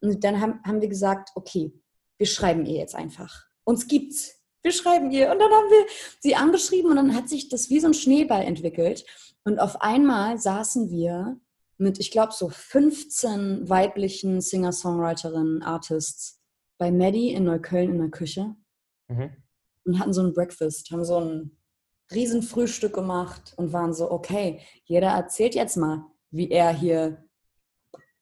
[0.00, 1.72] Und dann haben, haben wir gesagt, okay,
[2.18, 3.46] wir schreiben ihr jetzt einfach.
[3.64, 4.36] Uns gibt's.
[4.62, 5.30] Wir schreiben ihr.
[5.30, 5.86] Und dann haben wir
[6.20, 9.04] sie angeschrieben und dann hat sich das wie so ein Schneeball entwickelt.
[9.44, 11.38] Und auf einmal saßen wir
[11.78, 16.40] mit, ich glaube, so 15 weiblichen Singer-Songwriterinnen, Artists
[16.78, 18.56] bei Maddie in Neukölln in der Küche
[19.08, 19.30] mhm.
[19.84, 21.56] und hatten so ein Breakfast, haben so ein
[22.12, 27.24] Riesenfrühstück gemacht und waren so, okay, jeder erzählt jetzt mal, wie er hier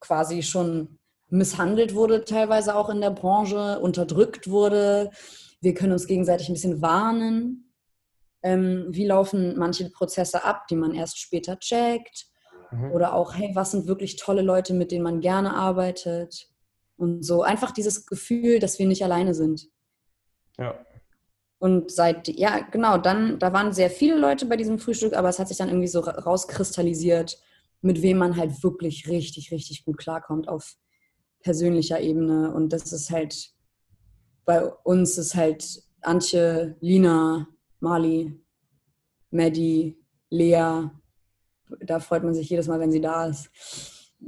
[0.00, 5.10] quasi schon misshandelt wurde, teilweise auch in der Branche, unterdrückt wurde.
[5.60, 7.72] Wir können uns gegenseitig ein bisschen warnen.
[8.42, 12.26] Ähm, wie laufen manche Prozesse ab, die man erst später checkt?
[12.70, 12.92] Mhm.
[12.92, 16.48] Oder auch, hey, was sind wirklich tolle Leute, mit denen man gerne arbeitet?
[16.96, 19.68] Und so einfach dieses Gefühl, dass wir nicht alleine sind.
[20.58, 20.78] Ja.
[21.58, 25.38] Und seit, ja, genau, dann, da waren sehr viele Leute bei diesem Frühstück, aber es
[25.38, 27.38] hat sich dann irgendwie so rauskristallisiert,
[27.80, 30.76] mit wem man halt wirklich richtig, richtig gut klarkommt auf
[31.40, 32.52] persönlicher Ebene.
[32.52, 33.50] Und das ist halt,
[34.44, 37.48] bei uns ist halt Antje, Lina,
[37.80, 38.40] Mali,
[39.30, 39.96] Maddie,
[40.30, 40.90] Lea,
[41.80, 43.50] da freut man sich jedes Mal, wenn sie da ist,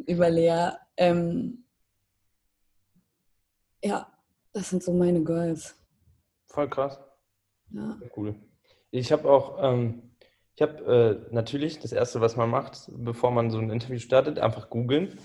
[0.06, 0.70] über Lea.
[0.96, 1.64] Ähm,
[3.82, 4.12] ja,
[4.52, 5.76] das sind so meine Girls.
[6.48, 6.98] Voll krass.
[7.76, 7.96] Ja.
[8.16, 8.34] Cool.
[8.90, 10.14] Ich habe auch, ähm,
[10.54, 14.38] ich habe äh, natürlich das Erste, was man macht, bevor man so ein Interview startet,
[14.38, 15.18] einfach googeln.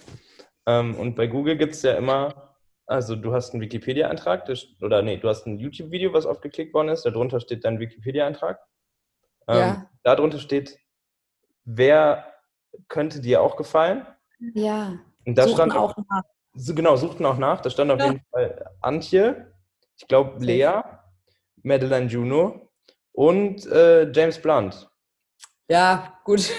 [0.66, 4.50] Ähm, und bei Google gibt es ja immer, also du hast einen Wikipedia-Eintrag,
[4.82, 8.60] oder nee, du hast ein YouTube-Video, was aufgeklickt worden ist, darunter steht dein Wikipedia-Eintrag.
[9.48, 9.90] Ähm, ja.
[10.04, 10.78] Darunter steht
[11.66, 12.26] wer
[12.88, 14.06] könnte dir auch gefallen?
[14.54, 15.00] Ja.
[15.26, 16.24] Und da stand auch nach.
[16.54, 17.62] So, genau, suchten auch nach.
[17.62, 18.08] Da stand auf ja.
[18.08, 19.54] jeden Fall Antje,
[19.98, 20.82] ich glaube Lea,
[21.64, 22.70] Madeline Juno
[23.12, 24.90] und äh, James Blunt.
[25.70, 26.50] Ja, gut.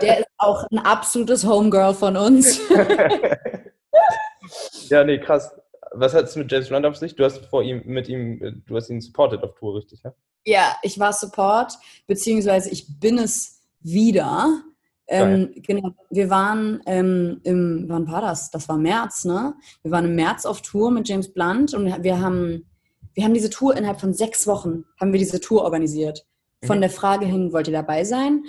[0.00, 2.60] Der ist auch ein absolutes Homegirl von uns.
[4.88, 5.54] ja, nee, krass.
[5.92, 7.14] Was hat es mit James Blunt auf sich?
[7.14, 10.14] Du hast vor ihm, mit ihm, du hast ihn supported auf Tour, richtig, ne?
[10.44, 11.74] Ja, ich war Support,
[12.06, 14.62] beziehungsweise ich bin es wieder.
[15.08, 18.50] Ähm, genau, wir waren ähm, im, wann war das?
[18.50, 19.54] Das war März, ne?
[19.82, 22.66] Wir waren im März auf Tour mit James Blunt und wir haben,
[23.14, 26.26] wir haben diese Tour innerhalb von sechs Wochen, haben wir diese Tour organisiert.
[26.64, 26.82] Von mhm.
[26.82, 28.44] der Frage hin, wollt ihr dabei sein?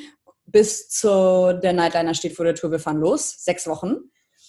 [0.46, 3.44] Bis zu der Nightliner steht vor der Tour, wir fahren los.
[3.44, 3.96] Sechs Wochen.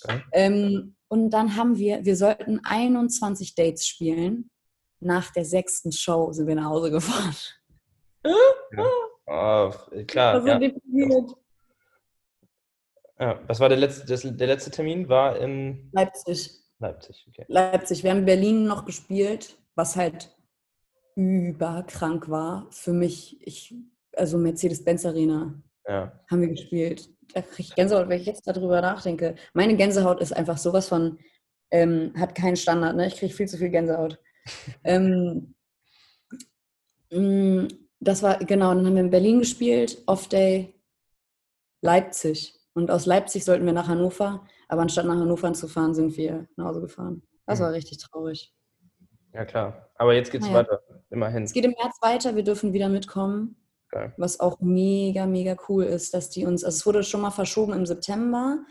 [0.05, 0.23] Okay.
[0.33, 4.51] Ähm, und dann haben wir, wir sollten 21 Dates spielen.
[5.01, 7.35] Nach der sechsten Show sind wir nach Hause gefahren.
[8.25, 8.85] Ja.
[9.27, 9.71] Oh,
[10.07, 10.35] klar.
[10.35, 10.61] Also ja.
[13.19, 13.41] ja.
[13.47, 15.09] Was war der letzte, das, der letzte Termin?
[15.09, 16.51] War in Leipzig.
[16.79, 17.45] Leipzig, okay.
[17.49, 18.03] Leipzig.
[18.03, 20.37] Wir haben in Berlin noch gespielt, was halt
[21.17, 22.67] überkrank war.
[22.71, 23.75] Für mich, ich,
[24.15, 25.55] also Mercedes-Benz Arena
[25.87, 26.13] ja.
[26.31, 27.11] haben wir gespielt.
[27.33, 29.35] Da kriege ich Gänsehaut, wenn ich jetzt darüber nachdenke.
[29.53, 31.19] Meine Gänsehaut ist einfach sowas von,
[31.71, 33.07] ähm, hat keinen Standard, ne?
[33.07, 34.19] Ich kriege viel zu viel Gänsehaut.
[34.85, 35.55] ähm,
[37.11, 37.69] mh, mm,
[38.01, 40.75] das war, genau, dann haben wir in Berlin gespielt, Off-Day,
[41.81, 42.55] Leipzig.
[42.75, 46.47] Und aus Leipzig sollten wir nach Hannover, aber anstatt nach Hannover zu fahren, sind wir
[46.57, 47.23] nach Hause gefahren.
[47.47, 47.75] Das war mhm.
[47.75, 48.53] richtig traurig.
[49.35, 49.91] Ja, klar.
[49.97, 50.61] Aber jetzt geht es naja.
[50.61, 51.43] weiter, immerhin.
[51.43, 53.57] Es geht im März weiter, wir dürfen wieder mitkommen.
[53.91, 54.15] Geil.
[54.17, 57.73] Was auch mega, mega cool ist, dass die uns, also es wurde schon mal verschoben
[57.73, 58.65] im September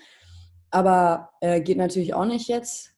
[0.74, 2.96] aber äh, geht natürlich auch nicht jetzt.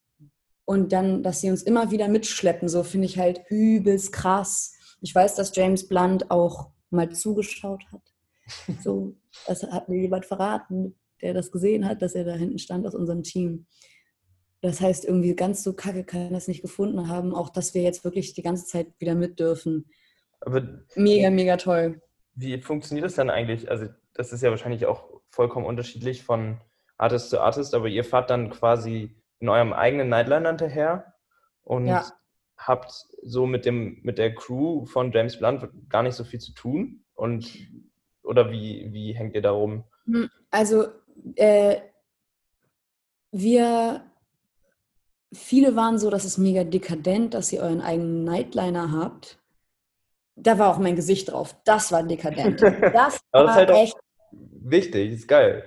[0.64, 4.74] Und dann, dass sie uns immer wieder mitschleppen, so finde ich halt übelst krass.
[5.02, 8.02] Ich weiß, dass James Blunt auch mal zugeschaut hat.
[8.84, 9.16] So,
[9.48, 12.94] das hat mir jemand verraten, der das gesehen hat, dass er da hinten stand aus
[12.94, 13.66] unserem Team.
[14.66, 18.04] Das heißt, irgendwie ganz so kacke kann das nicht gefunden haben, auch dass wir jetzt
[18.04, 19.86] wirklich die ganze Zeit wieder mit dürfen.
[20.40, 20.64] Aber
[20.96, 22.02] mega, mega toll.
[22.34, 23.70] Wie funktioniert das dann eigentlich?
[23.70, 26.60] Also, das ist ja wahrscheinlich auch vollkommen unterschiedlich von
[26.98, 31.14] Artist zu Artist, aber ihr fahrt dann quasi in eurem eigenen Nightliner hinterher
[31.62, 32.04] und ja.
[32.58, 36.54] habt so mit dem mit der Crew von James Blunt gar nicht so viel zu
[36.54, 37.56] tun und
[38.24, 39.84] oder wie, wie hängt ihr da rum?
[40.06, 40.88] Hm, also
[41.36, 41.82] äh,
[43.30, 44.02] wir
[45.36, 49.40] viele waren so, dass es mega dekadent, dass ihr euren eigenen Nightliner habt.
[50.36, 51.56] Da war auch mein Gesicht drauf.
[51.66, 52.62] Das war dekadent.
[52.94, 53.98] Das war das ist halt echt
[54.32, 55.64] wichtig, ist geil.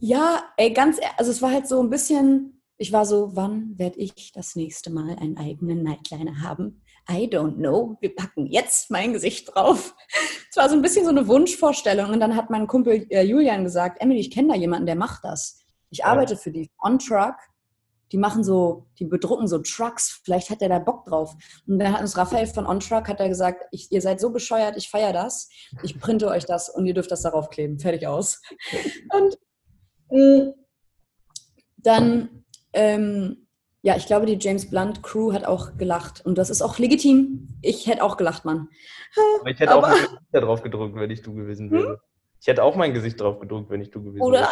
[0.00, 3.98] Ja, ey, ganz, also es war halt so ein bisschen, ich war so, wann werde
[3.98, 6.82] ich das nächste Mal einen eigenen Nightliner haben?
[7.08, 7.96] I don't know.
[8.00, 9.94] Wir packen jetzt mein Gesicht drauf.
[10.50, 12.12] Es war so ein bisschen so eine Wunschvorstellung.
[12.12, 15.24] Und dann hat mein Kumpel äh, Julian gesagt, Emily, ich kenne da jemanden, der macht
[15.24, 15.58] das.
[15.90, 17.34] Ich arbeite für die On Truck.
[18.12, 20.20] Die machen so, die bedrucken so Trucks.
[20.24, 21.34] Vielleicht hat er da Bock drauf.
[21.66, 24.30] Und dann hat uns Raphael von On Truck hat er gesagt, ich, ihr seid so
[24.30, 25.48] bescheuert, ich feiere das.
[25.82, 27.78] Ich printe euch das und ihr dürft das darauf kleben.
[27.78, 28.42] Fertig aus.
[29.10, 29.36] Und
[31.78, 33.46] dann, ähm,
[33.82, 36.24] ja, ich glaube, die James Blunt Crew hat auch gelacht.
[36.24, 37.48] Und das ist auch legitim.
[37.62, 38.68] Ich hätte auch gelacht, Mann.
[39.40, 41.88] Aber ich hätte Aber, auch mein Gesicht drauf gedrückt, wenn ich du gewesen wäre.
[41.88, 41.96] Hm?
[42.40, 44.40] Ich hätte auch mein Gesicht drauf gedrückt, wenn ich du gewesen Oder?
[44.40, 44.50] wäre.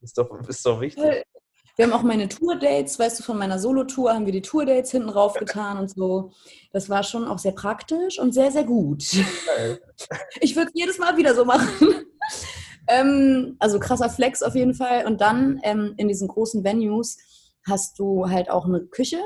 [0.00, 1.24] Ist doch, ist doch wichtig.
[1.76, 5.08] Wir haben auch meine Tour-Dates, weißt du, von meiner Solo-Tour haben wir die Tour-Dates hinten
[5.08, 6.30] rauf getan und so.
[6.72, 9.02] Das war schon auch sehr praktisch und sehr, sehr gut.
[10.40, 12.06] Ich würde es jedes Mal wieder so machen.
[12.86, 15.06] Ähm, also krasser Flex auf jeden Fall.
[15.06, 17.16] Und dann ähm, in diesen großen Venues
[17.66, 19.20] hast du halt auch eine Küche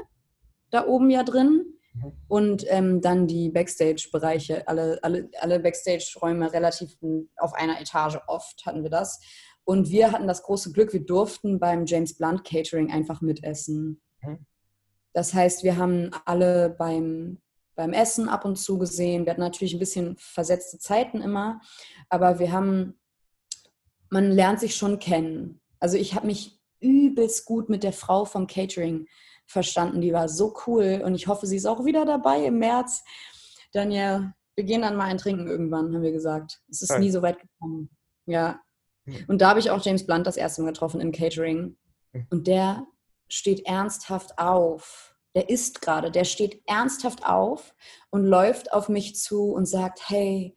[0.70, 1.64] da oben ja drin.
[1.94, 2.12] Mhm.
[2.28, 6.96] Und ähm, dann die Backstage-Bereiche, alle, alle, alle Backstage-Räume relativ
[7.38, 9.20] auf einer Etage oft hatten wir das.
[9.68, 14.00] Und wir hatten das große Glück, wir durften beim James Blunt Catering einfach mitessen.
[14.22, 14.46] Mhm.
[15.12, 17.38] Das heißt, wir haben alle beim,
[17.74, 19.26] beim Essen ab und zu gesehen.
[19.26, 21.60] Wir hatten natürlich ein bisschen versetzte Zeiten immer,
[22.08, 22.98] aber wir haben
[24.10, 25.60] man lernt sich schon kennen.
[25.80, 29.06] Also ich habe mich übelst gut mit der Frau vom Catering
[29.46, 30.00] verstanden.
[30.00, 33.04] Die war so cool und ich hoffe, sie ist auch wieder dabei im März.
[33.72, 36.60] Daniel, wir gehen dann mal ein Trinken irgendwann, haben wir gesagt.
[36.70, 37.00] Es ist Hi.
[37.00, 37.90] nie so weit gekommen.
[38.26, 38.60] Ja.
[39.26, 41.76] Und da habe ich auch James Blunt das erste Mal getroffen im Catering.
[42.12, 42.26] Hm.
[42.30, 42.86] Und der
[43.28, 45.14] steht ernsthaft auf.
[45.34, 47.74] Der ist gerade, der steht ernsthaft auf
[48.10, 50.56] und läuft auf mich zu und sagt, hey,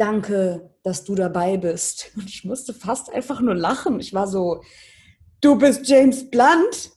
[0.00, 2.12] danke, dass du dabei bist.
[2.16, 4.00] Und ich musste fast einfach nur lachen.
[4.00, 4.62] Ich war so,
[5.40, 6.92] du bist James Blunt.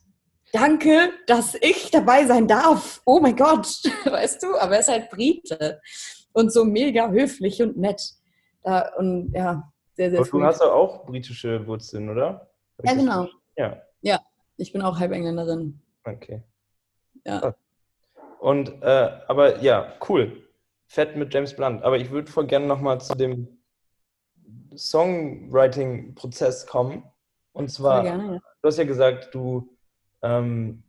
[0.53, 3.01] Danke, dass ich dabei sein darf.
[3.05, 3.67] Oh mein Gott,
[4.05, 4.55] weißt du?
[4.57, 5.81] Aber er ist halt Brite
[6.31, 8.01] und so mega höflich und nett.
[8.97, 12.49] Und ja, sehr, sehr Aber du hast auch britische Wurzeln, oder?
[12.83, 13.27] Ja, genau.
[13.55, 13.81] Ja.
[14.01, 14.19] Ja,
[14.57, 15.81] ich bin auch Halbengländerin.
[16.03, 16.43] Okay.
[17.25, 17.55] Ja.
[18.39, 20.43] Und, äh, aber ja, cool
[20.93, 21.81] fett mit James Blunt.
[21.83, 23.47] Aber ich würde voll gerne nochmal zu dem
[24.75, 27.03] Songwriting-Prozess kommen.
[27.51, 28.39] Und zwar, gerne, ja.
[28.61, 29.75] du hast ja gesagt, du
[30.21, 30.83] ähm,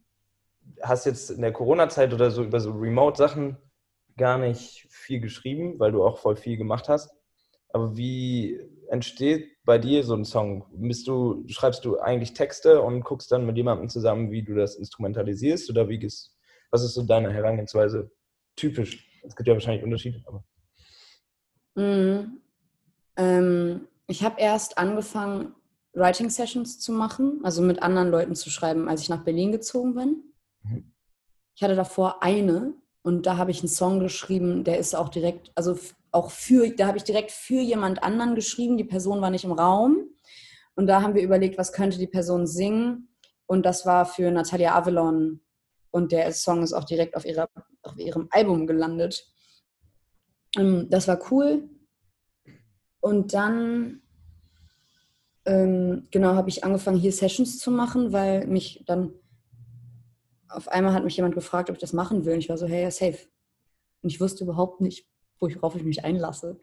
[0.82, 3.56] hast jetzt in der Corona-Zeit oder so über so Remote-Sachen
[4.18, 7.10] gar nicht viel geschrieben, weil du auch voll viel gemacht hast.
[7.70, 10.66] Aber wie entsteht bei dir so ein Song?
[10.72, 14.76] Bist du, schreibst du eigentlich Texte und guckst dann mit jemandem zusammen, wie du das
[14.76, 15.70] instrumentalisierst?
[15.70, 16.36] Oder wie ist,
[16.70, 18.10] was ist so deine Herangehensweise
[18.56, 19.06] typisch?
[19.22, 20.44] Es gibt ja wahrscheinlich Unterschiede, aber.
[21.74, 22.40] Mhm.
[23.16, 25.54] Ähm, ich habe erst angefangen,
[25.94, 29.94] Writing Sessions zu machen, also mit anderen Leuten zu schreiben, als ich nach Berlin gezogen
[29.94, 30.22] bin.
[30.62, 30.92] Mhm.
[31.54, 35.52] Ich hatte davor eine und da habe ich einen Song geschrieben, der ist auch direkt,
[35.54, 35.78] also
[36.14, 38.76] auch für, da habe ich direkt für jemand anderen geschrieben.
[38.76, 40.08] Die Person war nicht im Raum.
[40.76, 43.08] Und da haben wir überlegt, was könnte die Person singen.
[43.46, 45.40] Und das war für Natalia Avalon.
[45.90, 47.48] Und der Song ist auch direkt auf ihrer
[47.82, 49.26] auf ihrem Album gelandet.
[50.56, 51.68] Ähm, das war cool.
[53.00, 54.00] Und dann,
[55.44, 59.12] ähm, genau, habe ich angefangen, hier Sessions zu machen, weil mich dann
[60.48, 62.34] auf einmal hat mich jemand gefragt, ob ich das machen will.
[62.34, 63.18] Und ich war so, hey, ja, safe.
[64.02, 65.06] Und ich wusste überhaupt nicht,
[65.40, 66.60] worauf ich mich einlasse.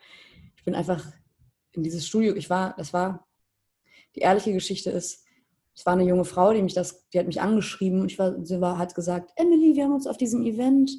[0.56, 1.06] Ich bin einfach
[1.72, 3.28] in dieses Studio, ich war, das war,
[4.16, 5.26] die ehrliche Geschichte ist,
[5.74, 8.44] es war eine junge Frau, die mich das, die hat mich angeschrieben und ich war,
[8.44, 10.92] sie war, hat gesagt, Emily, wir haben uns auf diesem Event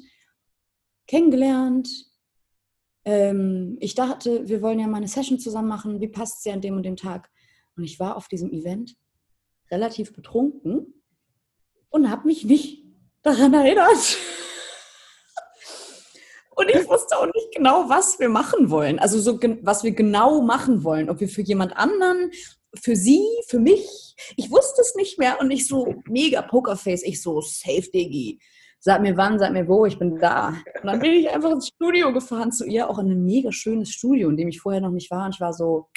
[1.07, 1.89] kennengelernt.
[3.05, 6.01] Ähm, ich dachte, wir wollen ja mal eine Session zusammen machen.
[6.01, 7.29] Wie passt dir an dem und dem Tag?
[7.75, 8.95] Und ich war auf diesem Event
[9.69, 11.01] relativ betrunken
[11.89, 12.83] und habe mich nicht
[13.21, 14.17] daran erinnert.
[16.55, 18.99] Und ich wusste auch nicht genau, was wir machen wollen.
[18.99, 21.09] Also so, was wir genau machen wollen.
[21.09, 22.31] Ob wir für jemand anderen,
[22.81, 24.15] für sie, für mich.
[24.37, 27.03] Ich wusste es nicht mehr und ich so mega Pokerface.
[27.03, 28.39] Ich so, safe Diggi.
[28.79, 30.49] Sag mir wann, sag mir wo, ich bin da.
[30.49, 33.89] Und dann bin ich einfach ins Studio gefahren zu ihr, auch in ein mega schönes
[33.89, 35.25] Studio, in dem ich vorher noch nicht war.
[35.25, 35.87] Und ich war so,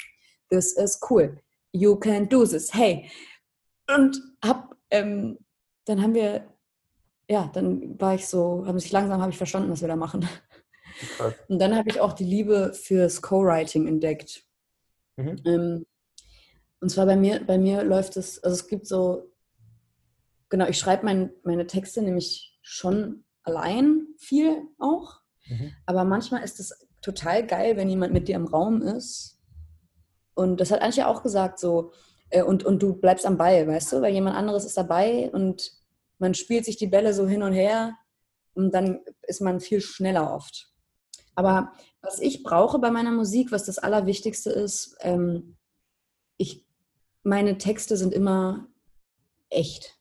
[0.49, 1.37] this is cool.
[1.73, 2.73] You can do this.
[2.73, 3.09] Hey.
[3.93, 5.37] Und hab, ähm,
[5.85, 6.47] dann haben wir,
[7.29, 10.27] ja, dann war ich so, haben sich langsam, habe ich verstanden, was wir da machen.
[11.17, 11.33] Krass.
[11.47, 14.43] Und dann habe ich auch die Liebe fürs Co-Writing entdeckt.
[15.15, 15.41] Mhm.
[15.45, 15.85] Ähm,
[16.79, 19.31] und zwar bei mir, bei mir läuft es, also es gibt so,
[20.49, 25.21] genau, ich schreibe mein, meine Texte nämlich schon allein viel auch.
[25.47, 25.73] Mhm.
[25.85, 29.39] Aber manchmal ist es total geil, wenn jemand mit dir im Raum ist.
[30.33, 31.91] Und das hat Antje auch gesagt, so,
[32.29, 35.73] äh, und, und du bleibst am Ball, weißt du, weil jemand anderes ist dabei und
[36.19, 37.95] man spielt sich die Bälle so hin und her
[38.53, 40.71] und dann ist man viel schneller oft.
[41.37, 41.71] Aber
[42.01, 45.55] was ich brauche bei meiner Musik, was das Allerwichtigste ist, ähm,
[46.37, 46.65] ich,
[47.23, 48.67] meine Texte sind immer
[49.49, 49.99] echt.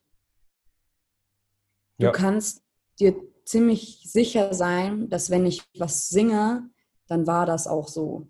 [1.99, 2.11] Ja.
[2.11, 2.63] Du kannst
[2.99, 6.71] dir ziemlich sicher sein, dass wenn ich was singe,
[7.07, 8.27] dann war das auch so.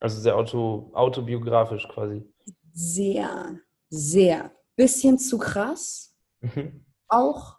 [0.00, 2.24] Also sehr auto, autobiografisch quasi.
[2.72, 4.50] Sehr, sehr.
[4.74, 6.16] Bisschen zu krass.
[6.40, 6.84] Mhm.
[7.06, 7.57] Auch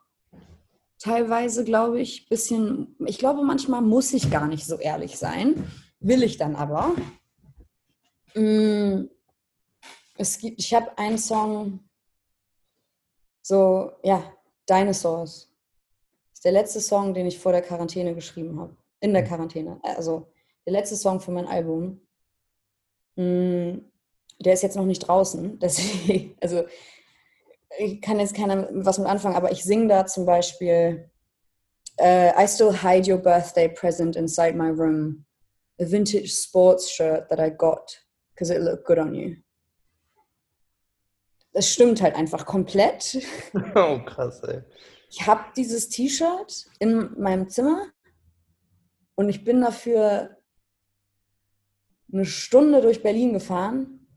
[0.99, 6.23] teilweise, glaube ich, bisschen, ich glaube, manchmal muss ich gar nicht so ehrlich sein, will
[6.23, 6.93] ich dann aber.
[8.35, 9.05] Mm,
[10.17, 11.79] es gibt, ich habe einen Song,
[13.41, 14.23] so, ja,
[14.69, 15.49] Dinosaurs.
[16.29, 18.75] Das ist der letzte Song, den ich vor der Quarantäne geschrieben habe.
[19.01, 19.23] In der.
[19.23, 19.79] Quarantäne.
[19.81, 20.27] Also
[20.65, 22.01] der letzte Song für mein Album.
[23.15, 23.79] Mm,
[24.39, 25.57] der ist jetzt noch nicht draußen.
[25.61, 26.65] Deswegen, also
[27.77, 31.09] ich kann jetzt keiner was mit anfangen, aber ich singe da zum Beispiel
[31.99, 35.25] uh, I still hide your birthday present inside my room.
[35.81, 37.97] A vintage sports shirt that I got
[38.33, 39.37] because it looked good on you.
[41.53, 43.25] Das stimmt halt einfach komplett.
[43.75, 44.61] Oh, krass, ey.
[45.09, 47.87] Ich habe dieses T-Shirt in meinem Zimmer
[49.15, 50.37] und ich bin dafür
[52.11, 54.07] eine Stunde durch Berlin gefahren,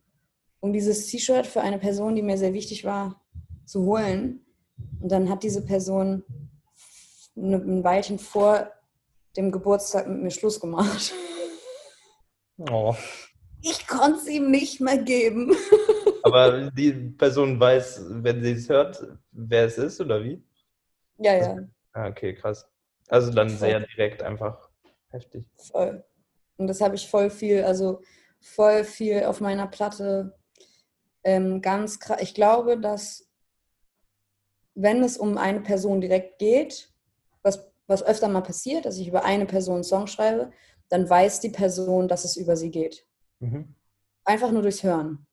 [0.61, 3.22] um dieses T-Shirt für eine Person, die mir sehr wichtig war,
[3.64, 4.44] zu holen.
[5.01, 6.25] Und dann hat diese Person
[7.37, 8.70] ein Weilchen vor
[9.37, 11.14] dem Geburtstag mit mir Schluss gemacht.
[12.70, 12.94] Oh.
[13.62, 15.55] Ich konnte es ihm nicht mehr geben.
[16.25, 20.42] Aber die Person weiß, wenn sie es hört, wer es ist oder wie?
[21.18, 21.57] Ja, ja.
[21.92, 22.66] Ah, okay, krass.
[23.09, 23.59] Also dann voll.
[23.59, 24.68] sehr direkt einfach
[25.09, 25.44] heftig.
[25.57, 26.05] Voll.
[26.57, 28.01] Und das habe ich voll viel, also
[28.40, 30.35] voll viel auf meiner Platte.
[31.25, 32.20] Ähm, ganz krass.
[32.20, 33.32] Ich glaube, dass
[34.75, 36.93] wenn es um eine Person direkt geht,
[37.43, 40.53] was, was öfter mal passiert, dass ich über eine Person einen Song schreibe,
[40.89, 43.07] dann weiß die Person, dass es über sie geht.
[43.41, 43.75] Mhm.
[44.25, 45.27] Einfach nur durchs Hören.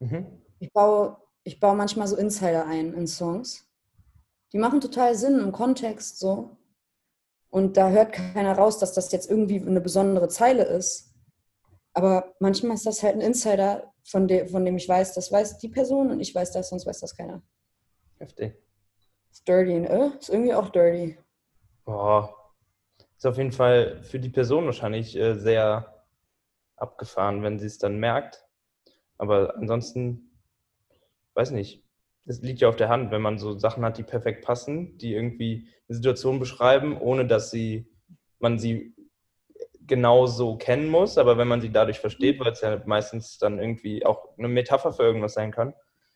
[0.00, 0.26] Mhm.
[0.58, 3.68] Ich, baue, ich baue manchmal so Insider ein in Songs.
[4.52, 6.56] Die machen total Sinn im Kontext so.
[7.50, 11.14] Und da hört keiner raus, dass das jetzt irgendwie eine besondere Zeile ist.
[11.92, 15.58] Aber manchmal ist das halt ein Insider, von, de von dem ich weiß, das weiß
[15.58, 17.42] die Person und ich weiß das, sonst weiß das keiner.
[18.18, 18.61] Heftig.
[19.32, 20.12] Ist dirty, ne?
[20.20, 21.18] Ist irgendwie auch dirty.
[21.84, 22.36] Boah.
[23.16, 26.04] Ist auf jeden Fall für die Person wahrscheinlich äh, sehr
[26.76, 28.44] abgefahren, wenn sie es dann merkt.
[29.16, 30.38] Aber ansonsten,
[31.34, 31.82] weiß nicht.
[32.26, 35.14] Es liegt ja auf der Hand, wenn man so Sachen hat, die perfekt passen, die
[35.14, 37.90] irgendwie eine Situation beschreiben, ohne dass sie,
[38.38, 38.94] man sie
[39.86, 44.06] genauso kennen muss, aber wenn man sie dadurch versteht, weil es ja meistens dann irgendwie
[44.06, 45.74] auch eine Metapher für irgendwas sein kann,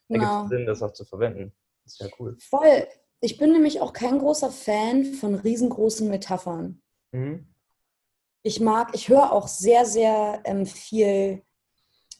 [0.08, 0.42] dann genau.
[0.42, 1.52] gibt es Sinn, das auch zu verwenden.
[1.82, 2.36] Das ist ja cool.
[2.38, 2.86] Voll.
[3.20, 6.82] Ich bin nämlich auch kein großer Fan von riesengroßen Metaphern.
[7.12, 7.46] Mhm.
[8.42, 11.42] Ich mag, ich höre auch sehr, sehr ähm, viel,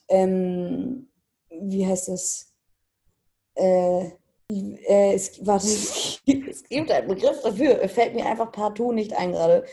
[0.09, 1.09] ähm,
[1.49, 2.53] wie heißt es?
[3.55, 4.11] Äh,
[4.49, 9.13] äh, es, warte, es gibt, es gibt einen Begriff dafür, fällt mir einfach partout nicht
[9.13, 9.65] ein gerade.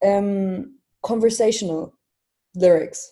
[0.00, 1.92] Ähm, conversational
[2.54, 3.11] Lyrics.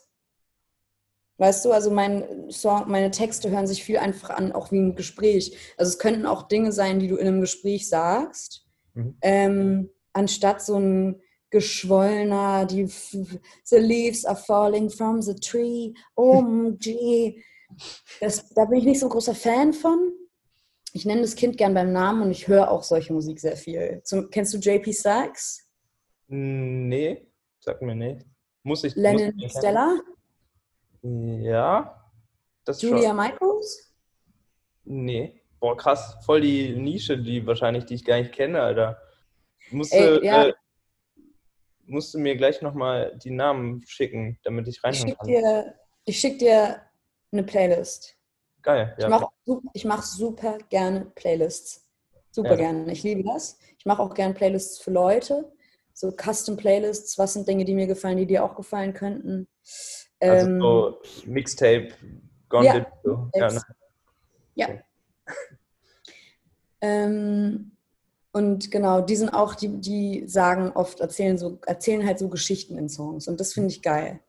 [1.40, 4.94] Weißt du, also mein Song, meine Texte hören sich viel einfach an, auch wie ein
[4.94, 5.56] Gespräch.
[5.78, 9.16] Also es könnten auch Dinge sein, die du in einem Gespräch sagst, mhm.
[9.22, 12.84] ähm, anstatt so ein geschwollener, die
[13.64, 17.42] the leaves are falling from the tree, OMG.
[18.20, 20.12] Das, da bin ich nicht so ein großer Fan von.
[20.92, 24.02] Ich nenne das Kind gern beim Namen und ich höre auch solche Musik sehr viel.
[24.04, 25.66] Zum, kennst du JP Sachs?
[26.28, 27.26] Nee,
[27.60, 28.26] sag mir nicht.
[28.62, 28.94] Muss ich.
[28.94, 30.00] Lennon muss ich Stella?
[31.02, 32.10] Ja.
[32.64, 33.16] Das Julia schon.
[33.16, 33.94] Michaels?
[34.84, 35.42] Nee.
[35.58, 36.16] Boah, krass.
[36.24, 39.00] Voll die Nische, die wahrscheinlich, die ich gar nicht kenne, Alter.
[39.70, 40.46] Musst Ey, du, ja.
[40.46, 40.52] äh,
[41.86, 45.26] musst du mir gleich nochmal die Namen schicken, damit ich Ich reinhören schicke kann.
[45.28, 45.74] dir,
[46.04, 46.80] ich schick dir
[47.32, 48.16] eine Playlist.
[48.62, 49.08] Geil, Ich ja.
[49.08, 49.26] mache
[49.72, 51.86] ich mach super gerne Playlists.
[52.30, 52.56] Super Ja.
[52.56, 52.92] gerne.
[52.92, 53.58] Ich liebe das.
[53.78, 55.52] Ich mache auch gerne Playlists für Leute.
[55.92, 57.18] So Custom Playlists.
[57.18, 59.48] Was sind Dinge, die mir gefallen, die dir auch gefallen könnten?
[60.20, 61.88] Also Ähm, so Mixtape,
[62.48, 63.30] Gone ja, so.
[63.34, 63.62] Ja, ne?
[64.54, 64.68] Ja.
[66.82, 67.72] Ähm,
[68.32, 72.78] und genau, die sind auch, die, die sagen oft, erzählen so, erzählen halt so Geschichten
[72.78, 73.28] in Songs.
[73.28, 74.20] Und das finde ich geil.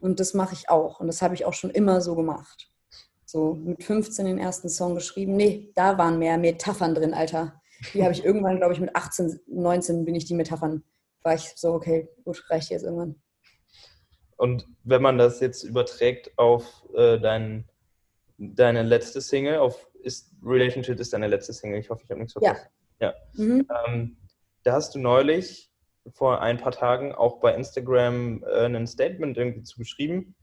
[0.00, 1.00] Und das mache ich auch.
[1.00, 2.70] Und das habe ich auch schon immer so gemacht.
[3.24, 5.34] So mit 15 den ersten Song geschrieben.
[5.34, 7.60] Nee, da waren mehr Metaphern drin, Alter.
[7.94, 10.84] Die habe ich irgendwann, glaube ich, mit 18, 19 bin ich die Metaphern.
[11.22, 13.16] War ich so, okay, gut, reicht jetzt irgendwann.
[14.36, 17.68] Und wenn man das jetzt überträgt auf äh, dein,
[18.38, 22.34] deine letzte Single, auf ist, Relationship ist deine letzte Single, ich hoffe, ich habe nichts
[22.40, 22.54] Ja.
[22.54, 22.70] vergessen.
[23.00, 23.14] Ja.
[23.34, 23.68] Mhm.
[23.86, 24.16] Ähm,
[24.62, 25.70] da hast du neulich
[26.12, 30.34] vor ein paar Tagen auch bei Instagram äh, ein Statement irgendwie zu geschrieben.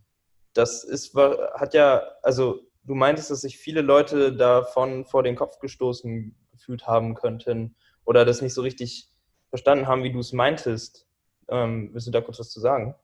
[0.54, 5.36] Das ist, war- hat ja, also du meintest, dass sich viele Leute davon vor den
[5.36, 7.76] Kopf gestoßen gefühlt haben könnten
[8.06, 9.10] oder das nicht so richtig
[9.50, 11.08] verstanden haben, wie du es meintest.
[11.48, 12.96] Ähm, willst du da kurz was zu sagen?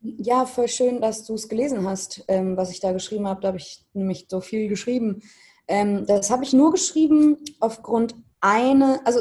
[0.00, 3.40] Ja, voll schön, dass du es gelesen hast, ähm, was ich da geschrieben habe.
[3.40, 5.22] Da habe ich nämlich so viel geschrieben.
[5.66, 9.20] Ähm, das habe ich nur geschrieben aufgrund eine, also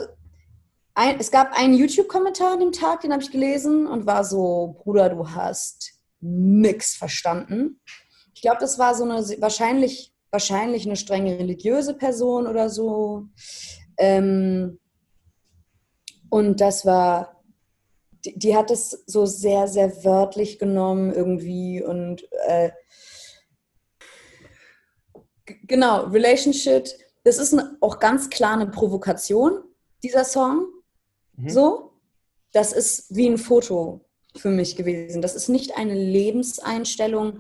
[0.94, 4.78] ein, es gab einen YouTube-Kommentar an dem Tag, den habe ich gelesen und war so,
[4.84, 7.80] Bruder, du hast nix verstanden.
[8.36, 13.26] Ich glaube, das war so eine wahrscheinlich, wahrscheinlich eine strenge religiöse Person oder so.
[13.98, 14.80] Ähm,
[16.30, 17.37] und das war,
[18.26, 22.72] die, die hat es so sehr, sehr wörtlich genommen irgendwie und äh,
[25.46, 26.88] genau, Relationship,
[27.24, 29.64] das ist eine, auch ganz klar eine Provokation,
[30.04, 30.68] dieser Song.
[31.36, 31.50] Mhm.
[31.50, 31.92] So,
[32.54, 34.02] das ist wie ein Foto
[34.36, 35.22] für mich gewesen.
[35.22, 37.40] Das ist nicht eine Lebenseinstellung,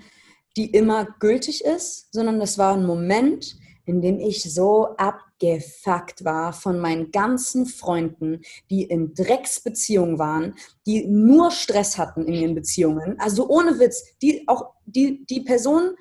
[0.55, 4.95] die immer gültig ist, sondern das war ein Moment, in dem ich so
[5.37, 12.33] abgefuckt war von meinen ganzen Freunden, die in Drecksbeziehungen waren, die nur Stress hatten in
[12.33, 13.19] ihren Beziehungen.
[13.19, 15.95] Also ohne Witz, die auch die, die Personen,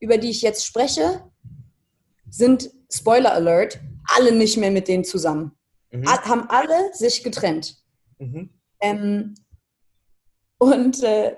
[0.00, 1.24] über die ich jetzt spreche,
[2.28, 5.52] sind Spoiler Alert, alle nicht mehr mit denen zusammen.
[5.90, 6.06] Mhm.
[6.06, 7.76] Haben alle sich getrennt.
[8.18, 8.50] Mhm.
[8.80, 9.34] Ähm,
[10.58, 11.36] und äh,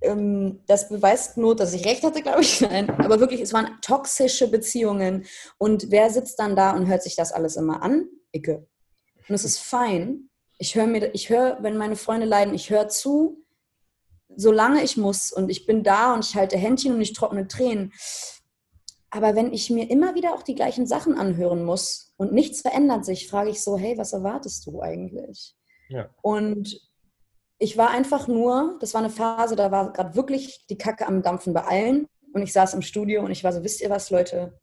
[0.00, 2.60] das beweist nur, dass ich recht hatte, glaube ich.
[2.62, 5.26] Nein, aber wirklich, es waren toxische Beziehungen.
[5.58, 8.08] Und wer sitzt dann da und hört sich das alles immer an?
[8.32, 8.66] Icke.
[9.28, 10.30] Und es ist fein.
[10.58, 13.44] Ich höre mir, ich höre, wenn meine Freunde leiden, ich höre zu,
[14.34, 15.32] solange ich muss.
[15.32, 17.92] Und ich bin da und ich halte Händchen und ich trockne Tränen.
[19.10, 23.04] Aber wenn ich mir immer wieder auch die gleichen Sachen anhören muss und nichts verändert
[23.04, 25.56] sich, frage ich so, hey, was erwartest du eigentlich?
[25.88, 26.10] Ja.
[26.20, 26.87] Und
[27.58, 31.22] ich war einfach nur, das war eine Phase, da war gerade wirklich die Kacke am
[31.22, 32.06] Dampfen bei allen.
[32.32, 34.60] Und ich saß im Studio und ich war so, wisst ihr was, Leute?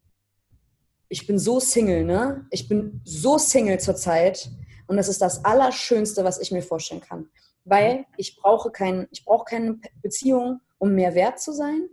[1.09, 2.47] Ich bin so Single, ne?
[2.51, 4.49] Ich bin so Single zurzeit.
[4.87, 7.29] Und das ist das Allerschönste, was ich mir vorstellen kann.
[7.65, 11.89] Weil ich brauche, kein, ich brauche keine Beziehung, um mehr wert zu sein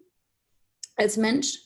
[0.94, 1.58] als Mensch.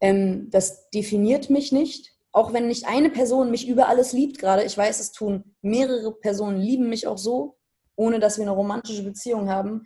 [0.00, 2.12] Ähm, das definiert mich nicht.
[2.32, 4.62] Auch wenn nicht eine Person mich über alles liebt gerade.
[4.62, 7.59] Ich weiß, es tun mehrere Personen lieben mich auch so
[8.00, 9.84] ohne dass wir eine romantische Beziehung haben.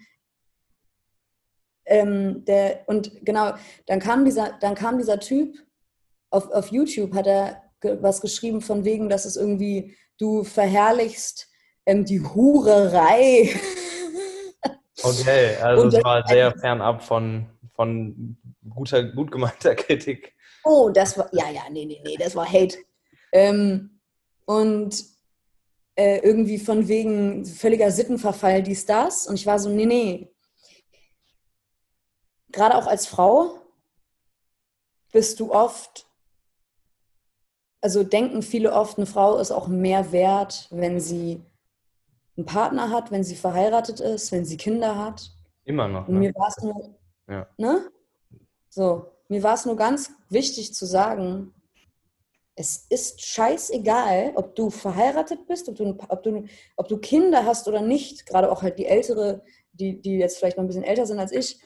[1.85, 3.55] Ähm, der, und genau,
[3.87, 5.57] dann kam dieser, dann kam dieser Typ,
[6.31, 11.49] auf, auf YouTube hat er ge was geschrieben von wegen, dass es irgendwie, du verherrlichst
[11.87, 13.51] ähm, die Hurerei.
[15.03, 18.39] Okay, also es war sehr fernab von, von
[18.71, 20.33] guter, gut gemeinter Kritik.
[20.63, 22.79] Oh, das war, ja, ja, nee, nee, nee, das war Hate.
[23.33, 24.01] Ähm,
[24.47, 25.05] und
[25.97, 29.27] äh, irgendwie von wegen völliger Sittenverfall, dies, das.
[29.27, 30.31] Und ich war so, nee, nee.
[32.51, 33.59] Gerade auch als Frau
[35.13, 36.07] bist du oft,
[37.81, 41.43] also denken viele oft, eine Frau ist auch mehr wert, wenn sie
[42.37, 45.31] einen Partner hat, wenn sie verheiratet ist, wenn sie Kinder hat.
[45.65, 46.09] Immer noch.
[46.09, 46.21] Und Ne?
[46.21, 47.47] mir war es nur, Ja.
[47.57, 47.91] ne?
[48.69, 51.55] So, mir war es nur ganz wichtig zu sagen,
[52.57, 56.45] es ist scheißegal, ob du verheiratet bist, ob du, ob du,
[56.77, 59.43] ob du Kinder hast oder nicht, gerade auch halt die ältere,
[59.73, 61.59] die, die jetzt vielleicht noch ein bisschen älter sind als ich,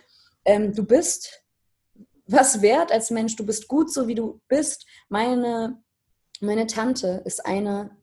[0.45, 1.45] ähm, du bist
[2.28, 4.86] was wert als Mensch, du bist gut so, wie du bist.
[5.09, 5.82] Meine,
[6.41, 7.97] meine Tante ist eine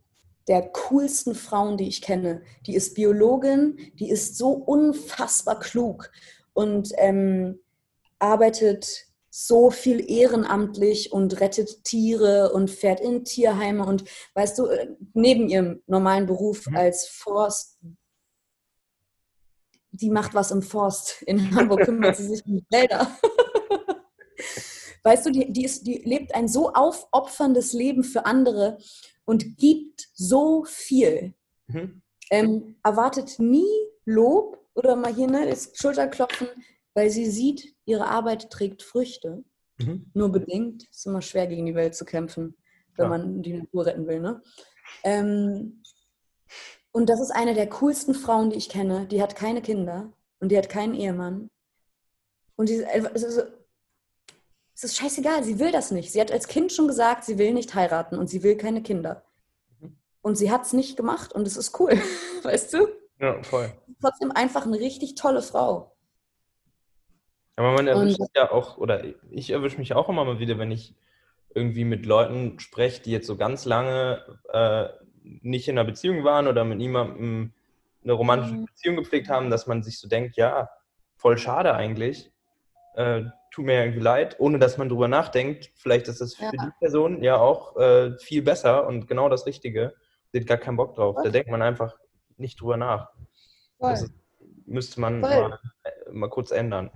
[0.48, 2.42] der coolsten Frauen, die ich kenne.
[2.66, 6.12] Die ist Biologin, die ist so unfassbar klug
[6.54, 7.60] und ähm,
[8.20, 9.08] arbeitet
[9.38, 15.50] so viel ehrenamtlich und rettet Tiere und fährt in Tierheime und weißt du, äh, neben
[15.50, 16.78] ihrem normalen Beruf mhm.
[16.78, 17.78] als Forst,
[19.92, 21.22] die macht was im Forst.
[21.24, 23.12] In Hamburg kümmert sie sich um Wälder.
[25.04, 28.78] weißt du, die, die, ist, die lebt ein so aufopferndes Leben für andere
[29.26, 31.34] und gibt so viel.
[31.68, 32.02] Mhm.
[32.32, 33.68] Ähm, erwartet nie
[34.06, 36.48] Lob oder mal hier ne, das Schulterklopfen,
[36.96, 39.44] weil sie sieht, ihre Arbeit trägt Früchte.
[39.78, 40.10] Mhm.
[40.14, 40.90] Nur bedingt.
[40.90, 42.58] Ist immer schwer, gegen die Welt zu kämpfen,
[42.96, 43.10] wenn ja.
[43.10, 44.22] man die Natur retten will.
[44.22, 44.42] Ne?
[45.04, 45.84] Ähm,
[46.92, 49.06] und das ist eine der coolsten Frauen, die ich kenne.
[49.08, 51.50] Die hat keine Kinder und die hat keinen Ehemann.
[52.56, 53.46] Und die, es, ist,
[54.74, 56.14] es ist scheißegal, sie will das nicht.
[56.14, 59.26] Sie hat als Kind schon gesagt, sie will nicht heiraten und sie will keine Kinder.
[59.82, 59.98] Mhm.
[60.22, 61.92] Und sie hat es nicht gemacht und es ist cool,
[62.44, 62.88] weißt du?
[63.20, 63.74] Ja, voll.
[64.00, 65.95] Trotzdem einfach eine richtig tolle Frau.
[67.56, 70.72] Aber man erwischt und, ja auch, oder ich erwische mich auch immer mal wieder, wenn
[70.72, 70.94] ich
[71.54, 74.88] irgendwie mit Leuten spreche, die jetzt so ganz lange äh,
[75.24, 77.54] nicht in einer Beziehung waren oder mit niemandem
[78.04, 78.66] eine romantische mhm.
[78.66, 80.70] Beziehung gepflegt haben, dass man sich so denkt, ja,
[81.16, 82.32] voll schade eigentlich,
[82.96, 86.52] äh, tut mir irgendwie leid, ohne dass man drüber nachdenkt, vielleicht ist das für ja.
[86.52, 89.94] die Person ja auch äh, viel besser und genau das Richtige.
[90.32, 91.16] Sie hat gar keinen Bock drauf.
[91.24, 91.96] Da denkt man einfach
[92.38, 93.10] nicht drüber nach.
[93.80, 94.12] Das
[94.66, 96.92] müsste man mal, äh, mal kurz ändern.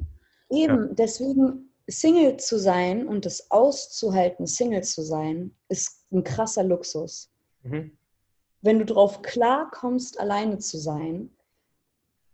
[0.50, 0.94] Eben, ja.
[0.94, 7.30] deswegen Single zu sein und es auszuhalten, Single zu sein, ist ein krasser Luxus.
[7.62, 7.96] Mhm.
[8.62, 11.30] Wenn du darauf klarkommst, alleine zu sein,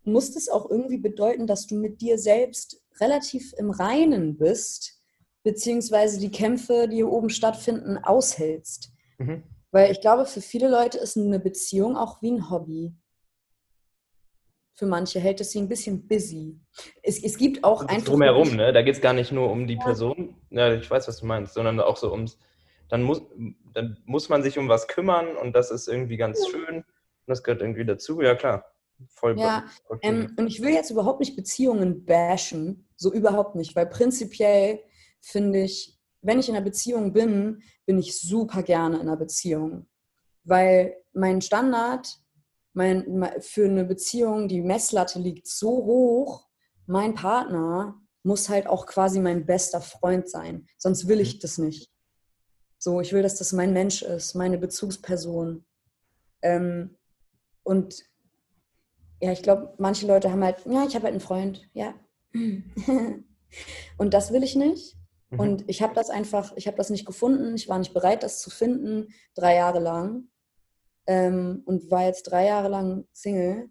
[0.04, 5.00] muss es auch irgendwie bedeuten, dass du mit dir selbst relativ im Reinen bist,
[5.42, 8.92] beziehungsweise die Kämpfe, die hier oben stattfinden, aushältst.
[9.18, 9.42] Mhm.
[9.72, 12.94] Weil ich glaube, für viele Leute ist eine Beziehung auch wie ein Hobby
[14.80, 16.58] für manche hält es sie ein bisschen busy.
[17.02, 18.06] Es, es gibt auch einfach.
[18.06, 18.72] Drumherum, ne?
[18.72, 19.84] Da geht es gar nicht nur um die ja.
[19.84, 22.38] Person, ja, ich weiß, was du meinst, sondern auch so ums.
[22.88, 23.20] Dann muss,
[23.74, 26.50] dann muss man sich um was kümmern und das ist irgendwie ganz ja.
[26.50, 26.76] schön.
[26.76, 26.84] Und
[27.26, 28.64] das gehört irgendwie dazu, ja klar.
[29.08, 29.66] Voll ja,
[30.00, 34.80] ähm, und ich will jetzt überhaupt nicht Beziehungen bashen, so überhaupt nicht, weil prinzipiell
[35.20, 39.86] finde ich, wenn ich in einer Beziehung bin, bin ich super gerne in einer Beziehung.
[40.44, 42.19] Weil mein Standard
[42.72, 46.46] mein, für eine Beziehung, die Messlatte liegt so hoch,
[46.86, 50.66] mein Partner muss halt auch quasi mein bester Freund sein.
[50.76, 51.40] Sonst will ich mhm.
[51.40, 51.90] das nicht.
[52.78, 55.64] So, ich will, dass das mein Mensch ist, meine Bezugsperson.
[56.42, 56.96] Ähm,
[57.62, 58.02] und
[59.20, 61.94] ja, ich glaube, manche Leute haben halt, ja, ich habe halt einen Freund, ja.
[63.98, 64.96] und das will ich nicht.
[65.30, 65.40] Mhm.
[65.40, 67.54] Und ich habe das einfach, ich habe das nicht gefunden.
[67.54, 70.28] Ich war nicht bereit, das zu finden, drei Jahre lang
[71.06, 73.68] ähm, und war jetzt drei Jahre lang Single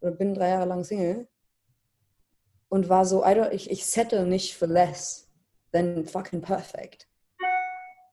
[0.00, 1.28] oder bin drei Jahre lang Single
[2.68, 5.28] und war so, ich, ich settle nicht für less
[5.72, 7.08] than fucking perfect.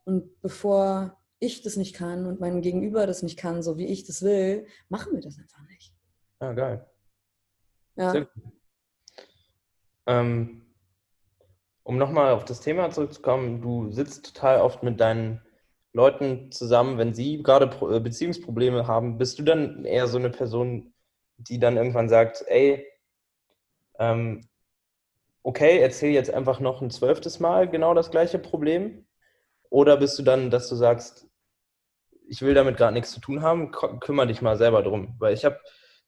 [0.05, 4.05] Und bevor ich das nicht kann und mein Gegenüber das nicht kann, so wie ich
[4.05, 5.93] das will, machen wir das einfach nicht.
[6.39, 6.85] Ah, geil.
[7.95, 8.25] Ja.
[10.07, 10.65] Ähm,
[11.83, 15.41] um nochmal auf das Thema zurückzukommen, du sitzt total oft mit deinen
[15.97, 20.93] Leuten zusammen, wenn sie gerade äh, Beziehungsprobleme haben, bist du dann eher so eine Person,
[21.37, 22.87] die dann irgendwann sagt, ey,
[23.97, 24.47] ähm,
[25.41, 29.07] okay, erzähl jetzt einfach noch ein zwölftes Mal genau das gleiche Problem?
[29.69, 31.27] Oder bist du dann, dass du sagst,
[32.29, 35.15] ich will damit gerade nichts zu tun haben, kümmere dich mal selber drum?
[35.17, 35.59] Weil ich habe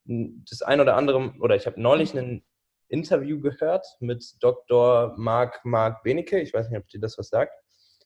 [0.06, 2.44] das ein oder andere, oder ich habe neulich ein
[2.90, 5.16] Interview gehört mit Dr.
[5.18, 7.54] Marc Marc Benecke, ich weiß nicht, ob dir das was sagt.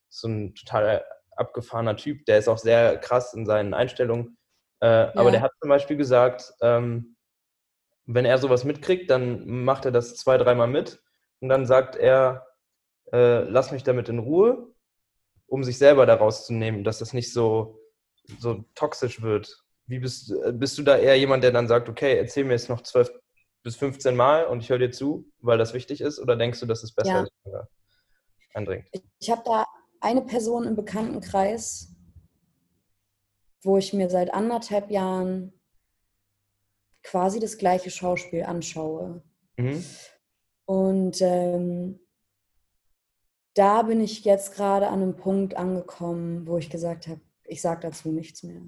[0.10, 1.04] So ein total
[1.38, 4.38] abgefahrener Typ, der ist auch sehr krass in seinen Einstellungen.
[4.82, 5.16] Äh, ja.
[5.16, 7.16] Aber der hat zum Beispiel gesagt, ähm,
[8.06, 11.02] wenn er sowas mitkriegt, dann macht er das zwei, dreimal mit
[11.40, 12.48] und dann sagt er,
[13.12, 14.74] äh, lass mich damit in Ruhe,
[15.48, 17.80] um sich selber daraus zu nehmen, dass das nicht so,
[18.40, 19.64] so toxisch wird.
[19.86, 22.82] Wie bist, bist du da eher jemand, der dann sagt, okay, erzähl mir jetzt noch
[22.82, 23.12] zwölf
[23.64, 26.66] bis 15 Mal und ich höre dir zu, weil das wichtig ist, oder denkst du,
[26.66, 27.22] dass es besser ja.
[27.24, 27.32] ist?
[28.54, 28.88] Eindringt?
[29.20, 29.66] Ich habe da
[30.04, 31.96] eine Person im Bekanntenkreis,
[33.62, 35.54] wo ich mir seit anderthalb Jahren
[37.04, 39.24] quasi das gleiche Schauspiel anschaue.
[39.58, 39.84] Mhm.
[40.66, 42.00] Und ähm,
[43.54, 47.82] da bin ich jetzt gerade an einem Punkt angekommen, wo ich gesagt habe, ich sage
[47.82, 48.62] dazu nichts mehr.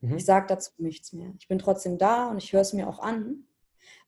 [0.00, 0.16] Mhm.
[0.16, 1.32] Ich sage dazu nichts mehr.
[1.38, 3.48] Ich bin trotzdem da und ich höre es mir auch an.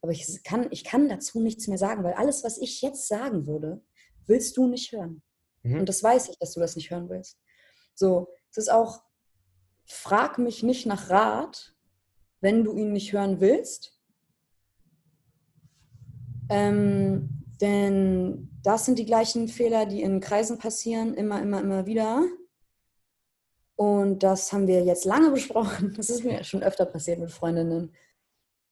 [0.01, 3.45] Aber ich kann, ich kann dazu nichts mehr sagen, weil alles, was ich jetzt sagen
[3.45, 3.81] würde,
[4.25, 5.21] willst du nicht hören.
[5.63, 5.79] Mhm.
[5.79, 7.37] Und das weiß ich, dass du das nicht hören willst.
[7.93, 9.03] So, es ist auch,
[9.85, 11.75] frag mich nicht nach Rat,
[12.41, 13.99] wenn du ihn nicht hören willst.
[16.49, 22.23] Ähm, Denn das sind die gleichen Fehler, die in Kreisen passieren, immer, immer, immer wieder.
[23.75, 25.93] Und das haben wir jetzt lange besprochen.
[25.95, 27.93] Das ist mir schon öfter passiert mit Freundinnen,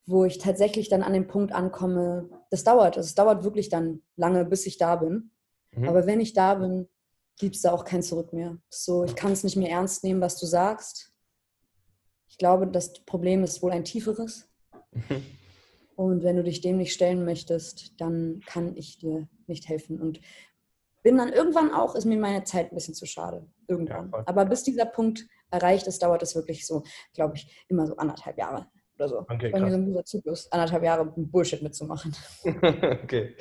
[0.06, 2.98] wo ich tatsächlich dann an den Punkt ankomme, das dauert.
[2.98, 5.32] Es dauert wirklich dann lange, bis ich da bin.
[5.78, 5.88] Mhm.
[5.88, 6.88] Aber wenn ich da bin,
[7.38, 8.58] gibt es da auch kein Zurück mehr.
[8.70, 11.14] So, ich kann es nicht mehr ernst nehmen, was du sagst.
[12.30, 14.50] Ich glaube, das Problem ist wohl ein tieferes.
[14.92, 15.24] Mhm.
[15.96, 20.00] Und wenn du dich dem nicht stellen möchtest, dann kann ich dir nicht helfen.
[20.00, 20.20] Und
[21.02, 23.48] bin dann irgendwann auch, ist mir meine Zeit ein bisschen zu schade.
[23.68, 24.12] Irgendwann.
[24.12, 27.96] Ja, Aber bis dieser Punkt erreicht ist, dauert es wirklich so, glaube ich, immer so
[27.98, 29.20] anderthalb Jahre oder so.
[29.20, 32.16] Okay, Bei mir so ein guter Zyklus, anderthalb Jahre Bullshit mitzumachen.
[33.04, 33.36] okay.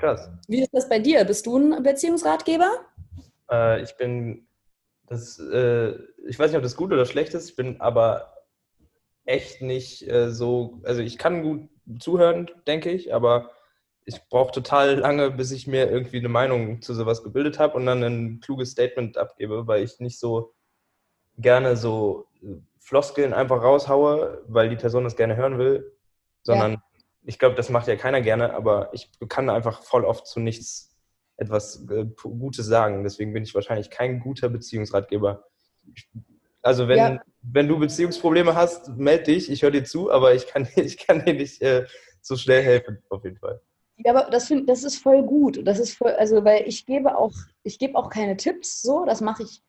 [0.00, 0.30] Krass.
[0.48, 1.24] Wie ist das bei dir?
[1.26, 2.70] Bist du ein Beziehungsratgeber?
[3.50, 4.46] Äh, ich bin,
[5.06, 5.90] das, äh,
[6.26, 8.32] ich weiß nicht, ob das gut oder schlecht ist, ich bin aber
[9.26, 11.68] echt nicht äh, so, also ich kann gut
[12.00, 13.50] zuhören, denke ich, aber
[14.06, 17.84] ich brauche total lange, bis ich mir irgendwie eine Meinung zu sowas gebildet habe und
[17.84, 20.54] dann ein kluges Statement abgebe, weil ich nicht so
[21.36, 25.92] gerne so äh, Floskeln einfach raushaue, weil die Person das gerne hören will,
[26.42, 26.82] sondern ja.
[27.22, 30.96] Ich glaube, das macht ja keiner gerne, aber ich kann einfach voll oft zu nichts
[31.36, 33.02] etwas äh, Gutes sagen.
[33.02, 35.44] Deswegen bin ich wahrscheinlich kein guter Beziehungsratgeber.
[36.62, 37.22] Also wenn, ja.
[37.42, 41.24] wenn du Beziehungsprobleme hast, melde dich, ich höre dir zu, aber ich kann, ich kann
[41.24, 41.86] dir nicht äh,
[42.20, 43.60] so schnell helfen, auf jeden Fall.
[43.96, 45.66] Ja, aber das, find, das ist voll gut.
[45.66, 49.20] Das ist voll, also weil ich gebe auch, ich gebe auch keine Tipps so, das
[49.20, 49.62] mache ich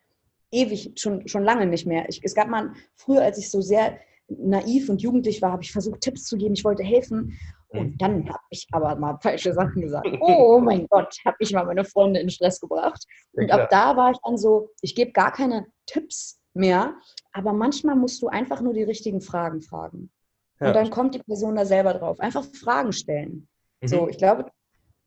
[0.52, 2.08] ewig, schon, schon lange nicht mehr.
[2.10, 3.98] Ich, es gab mal früher, als ich so sehr
[4.40, 7.38] naiv und jugendlich war, habe ich versucht, Tipps zu geben, ich wollte helfen.
[7.70, 7.98] Und mhm.
[7.98, 10.08] dann habe ich aber mal falsche Sachen gesagt.
[10.20, 13.06] Oh mein Gott, habe ich mal meine Freunde in Stress gebracht.
[13.34, 16.96] Und ab da war ich dann so, ich gebe gar keine Tipps mehr,
[17.32, 20.12] aber manchmal musst du einfach nur die richtigen Fragen fragen.
[20.60, 20.68] Ja.
[20.68, 22.20] Und dann kommt die Person da selber drauf.
[22.20, 23.48] Einfach Fragen stellen.
[23.82, 23.88] Mhm.
[23.88, 24.52] So, ich glaube,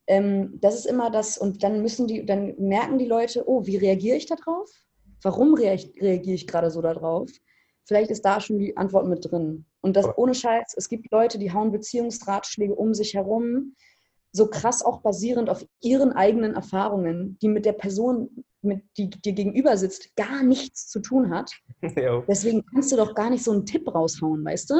[0.07, 3.77] ähm, das ist immer das, und dann müssen die, dann merken die Leute, oh, wie
[3.77, 4.71] reagiere ich darauf?
[5.23, 7.31] Warum reagiere ich gerade so darauf?
[7.85, 9.67] Vielleicht ist da schon die Antwort mit drin.
[9.81, 13.75] Und das ohne Scheiß, es gibt Leute, die hauen Beziehungsratschläge um sich herum,
[14.33, 19.33] so krass auch basierend auf ihren eigenen Erfahrungen, die mit der Person, mit, die dir
[19.33, 21.53] gegenüber sitzt, gar nichts zu tun hat.
[21.97, 22.23] Ja.
[22.27, 24.75] Deswegen kannst du doch gar nicht so einen Tipp raushauen, weißt du?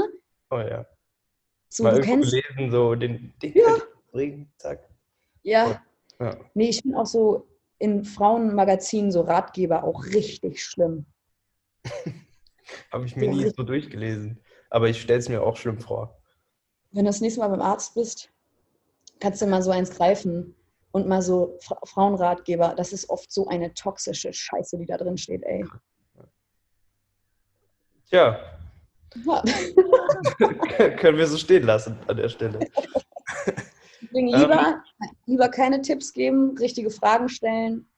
[0.51, 0.87] Oh ja.
[1.69, 3.77] So, Mal du kennst, lesen, so den, den ja.
[4.11, 4.89] bringen, zack.
[5.43, 5.83] Ja.
[6.19, 6.37] ja.
[6.55, 7.47] Nee, ich finde auch so
[7.79, 11.05] in Frauenmagazinen so Ratgeber auch richtig schlimm.
[12.93, 14.43] Habe ich mir nie so durchgelesen.
[14.71, 16.21] Aber ich stelle es mir auch schlimm vor.
[16.91, 18.31] Wenn du das nächste Mal beim Arzt bist,
[19.21, 20.55] kannst du mal so eins greifen
[20.93, 22.75] und mal so Frauenratgeber.
[22.77, 25.65] Das ist oft so eine toxische Scheiße, die da drin steht, ey.
[28.09, 28.39] Tja.
[29.25, 29.43] Ja.
[30.99, 32.59] Können wir so stehen lassen an der Stelle.
[34.03, 34.83] Deswegen lieber,
[35.27, 37.89] lieber keine Tipps geben, richtige Fragen stellen,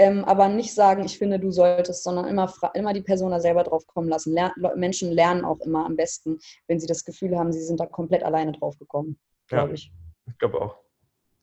[0.00, 3.64] ähm, aber nicht sagen, ich finde, du solltest, sondern immer, immer die Person da selber
[3.64, 4.32] drauf kommen lassen.
[4.32, 7.84] Lern Menschen lernen auch immer am besten, wenn sie das Gefühl haben, sie sind da
[7.84, 9.92] komplett alleine drauf gekommen, glaube ja, ich.
[10.26, 10.78] Ich glaube auch.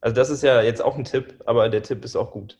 [0.01, 2.59] Also das ist ja jetzt auch ein Tipp, aber der Tipp ist auch gut.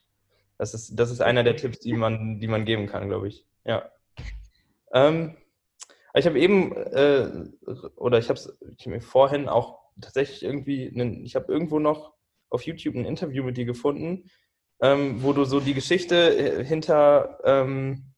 [0.60, 3.48] Das ist, das ist einer der Tipps, die man, die man geben kann, glaube ich.
[3.66, 3.90] Ja.
[4.94, 5.36] Ähm,
[6.14, 7.30] ich habe eben, äh,
[7.96, 12.14] oder ich habe es mir vorhin auch tatsächlich irgendwie, einen, ich habe irgendwo noch
[12.52, 14.30] auf YouTube ein Interview mit dir gefunden,
[14.82, 18.14] ähm, wo du so die Geschichte äh, hinter ähm,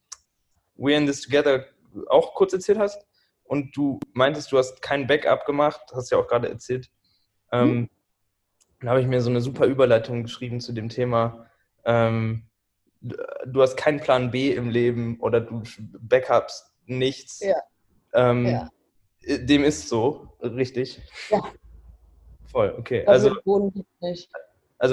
[0.78, 1.66] We're in This Together
[2.08, 3.06] auch kurz erzählt hast.
[3.44, 6.90] Und du meintest, du hast kein Backup gemacht, hast ja auch gerade erzählt.
[7.52, 7.90] Ähm, mhm.
[8.82, 11.48] Da habe ich mir so eine super Überleitung geschrieben zu dem Thema.
[11.84, 12.48] Ähm,
[13.02, 15.64] du hast keinen Plan B im Leben oder du
[16.00, 17.40] Backups nichts.
[17.40, 17.56] Ja.
[18.14, 18.70] Ähm, ja.
[19.26, 21.02] Dem ist so, richtig?
[21.30, 21.42] Ja.
[22.52, 23.06] Voll, okay.
[23.06, 23.42] Also, also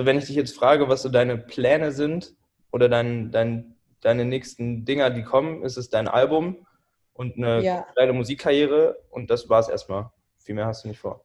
[0.05, 2.35] wenn ich dich jetzt frage, was so deine Pläne sind
[2.73, 6.67] oder dein, dein, deine nächsten Dinger, die kommen, ist es dein Album
[7.15, 7.87] und eine ja.
[7.95, 10.11] kleine Musikkarriere und das war es erstmal.
[10.39, 11.25] Viel mehr hast du nicht vor.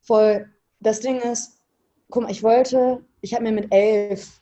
[0.00, 0.48] Voll.
[0.80, 1.60] Das Ding ist,
[2.10, 4.40] guck mal, ich wollte, ich habe mir mit elf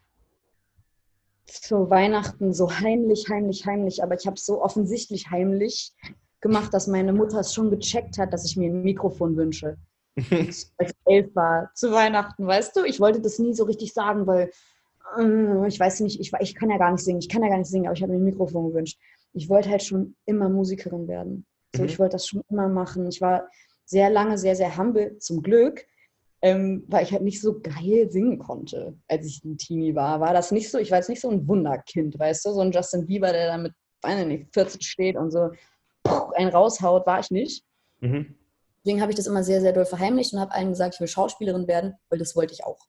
[1.46, 5.92] zu Weihnachten so heimlich, heimlich, heimlich, aber ich habe es so offensichtlich heimlich
[6.40, 9.76] gemacht, dass meine Mutter es schon gecheckt hat, dass ich mir ein Mikrofon wünsche.
[10.16, 12.84] Als ich elf war, zu Weihnachten, weißt du?
[12.84, 14.50] Ich wollte das nie so richtig sagen, weil
[15.18, 17.58] äh, ich weiß nicht, ich, ich kann ja gar nicht singen, ich kann ja gar
[17.58, 18.98] nicht singen, aber ich habe mir ein Mikrofon gewünscht.
[19.32, 21.46] Ich wollte halt schon immer Musikerin werden.
[21.74, 21.88] So, mhm.
[21.88, 23.06] Ich wollte das schon immer machen.
[23.08, 23.48] Ich war
[23.84, 25.84] sehr lange sehr, sehr humble, zum Glück,
[26.42, 30.20] ähm, weil ich halt nicht so geil singen konnte, als ich ein Teenie war.
[30.20, 32.72] War das nicht so, ich war jetzt nicht so ein Wunderkind, weißt du, so ein
[32.72, 35.50] Justin Bieber, der da mit, weiß nicht, 14 steht und so
[36.34, 37.64] einen raushaut, war ich nicht.
[38.00, 38.34] Mhm.
[38.86, 41.08] Deswegen habe ich das immer sehr, sehr doll verheimlicht und habe allen gesagt, ich will
[41.08, 42.86] Schauspielerin werden, weil das wollte ich auch.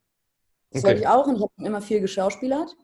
[0.70, 0.90] Das okay.
[0.90, 2.76] wollte ich auch und ich habe immer viel geschauspielert.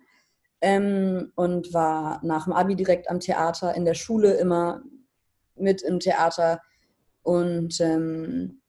[0.61, 4.81] Ähm, und war nach dem Abi direkt am Theater, in der Schule immer
[5.53, 6.59] mit im Theater.
[7.21, 8.63] Und ähm,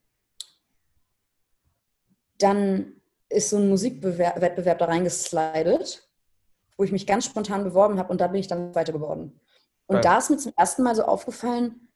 [2.36, 6.06] dann ist so ein Musikwettbewerb da reingeslidet,
[6.76, 9.40] wo ich mich ganz spontan beworben habe und da bin ich dann weiter geworden.
[9.86, 10.02] Und ja.
[10.02, 11.88] da ist mir zum ersten Mal so aufgefallen,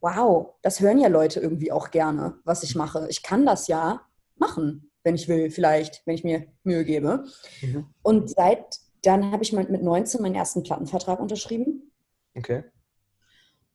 [0.00, 3.06] wow, das hören ja Leute irgendwie auch gerne, was ich mache.
[3.10, 4.02] Ich kann das ja
[4.36, 7.24] machen, wenn ich will, vielleicht, wenn ich mir Mühe gebe.
[7.62, 7.86] Mhm.
[8.02, 11.92] Und seit dann habe ich mit 19 meinen ersten Plattenvertrag unterschrieben.
[12.36, 12.64] Okay.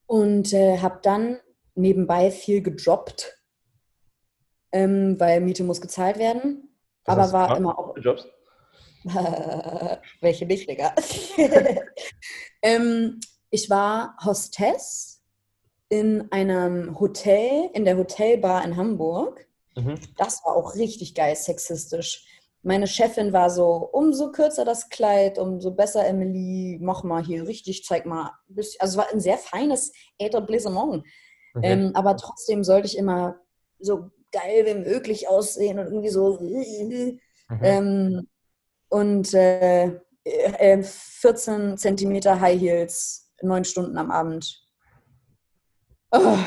[0.05, 1.39] Und äh, habe dann
[1.75, 3.37] nebenbei viel gedroppt,
[4.71, 6.69] ähm, weil Miete muss gezahlt werden.
[7.05, 7.97] Was aber war immer auch.
[7.97, 8.27] Jobs?
[10.21, 10.93] Welche nicht, Digga.
[12.61, 13.19] ähm,
[13.49, 15.12] ich war Hostess
[15.93, 19.47] in einem Hotel, in der Hotelbar in Hamburg.
[19.75, 19.93] Mhm.
[20.17, 22.25] Das war auch richtig geil sexistisch.
[22.63, 27.83] Meine Chefin war so, umso kürzer das Kleid, umso besser, Emily, mach mal hier richtig,
[27.83, 28.31] zeig mal.
[28.49, 31.03] Also es war ein sehr feines Etablissement.
[31.53, 31.71] Okay.
[31.71, 33.35] Ähm, aber trotzdem sollte ich immer
[33.79, 36.39] so geil wie möglich aussehen und irgendwie so.
[36.39, 37.19] Mhm.
[37.61, 38.27] Ähm,
[38.89, 44.62] und äh, äh, 14 Zentimeter High Heels, neun Stunden am Abend.
[46.13, 46.37] Oh,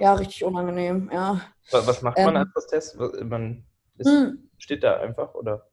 [0.00, 1.40] ja, richtig unangenehm, ja.
[1.70, 2.98] Was macht man ähm, als Test?
[2.98, 3.64] Man
[3.98, 4.50] ist, hm.
[4.58, 5.68] steht da einfach, oder?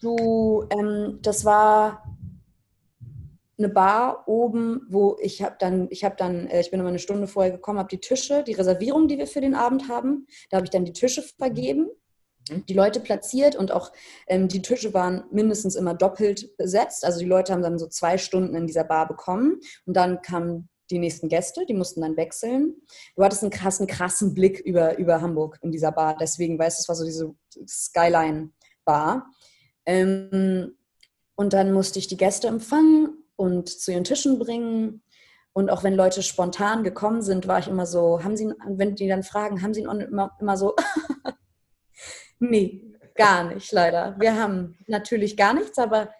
[0.00, 2.04] Du, ähm, das war
[3.58, 7.00] eine Bar oben, wo ich habe dann, ich habe dann, äh, ich bin immer eine
[7.00, 10.58] Stunde vorher gekommen, habe die Tische, die Reservierung, die wir für den Abend haben, da
[10.58, 11.88] habe ich dann die Tische vergeben,
[12.48, 12.64] mhm.
[12.66, 13.90] die Leute platziert und auch
[14.28, 17.04] ähm, die Tische waren mindestens immer doppelt besetzt.
[17.04, 20.68] Also die Leute haben dann so zwei Stunden in dieser Bar bekommen und dann kamen
[20.90, 22.76] die nächsten Gäste, die mussten dann wechseln.
[23.16, 26.82] Du hattest einen krassen, krassen Blick über, über Hamburg in dieser Bar, deswegen weißt du,
[26.82, 27.34] es war so diese
[27.66, 29.26] Skyline-Bar.
[29.86, 30.76] Ähm,
[31.36, 35.02] und dann musste ich die Gäste empfangen und zu ihren Tischen bringen.
[35.52, 39.08] Und auch wenn Leute spontan gekommen sind, war ich immer so, haben sie, wenn die
[39.08, 40.74] dann fragen, haben sie immer, immer so,
[42.38, 44.16] nee, gar nicht, leider.
[44.18, 46.10] Wir haben natürlich gar nichts, aber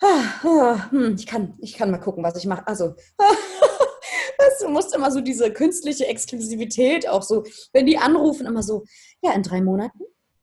[0.00, 2.66] hm, ich, kann, ich kann mal gucken, was ich mache.
[2.66, 2.94] Also,
[4.60, 8.84] du musst immer so diese künstliche Exklusivität auch so, wenn die anrufen, immer so,
[9.22, 10.00] ja, in drei Monaten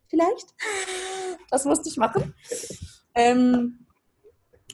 [0.10, 0.48] vielleicht.
[1.52, 2.34] Das musste ich machen.
[3.14, 3.86] Ähm,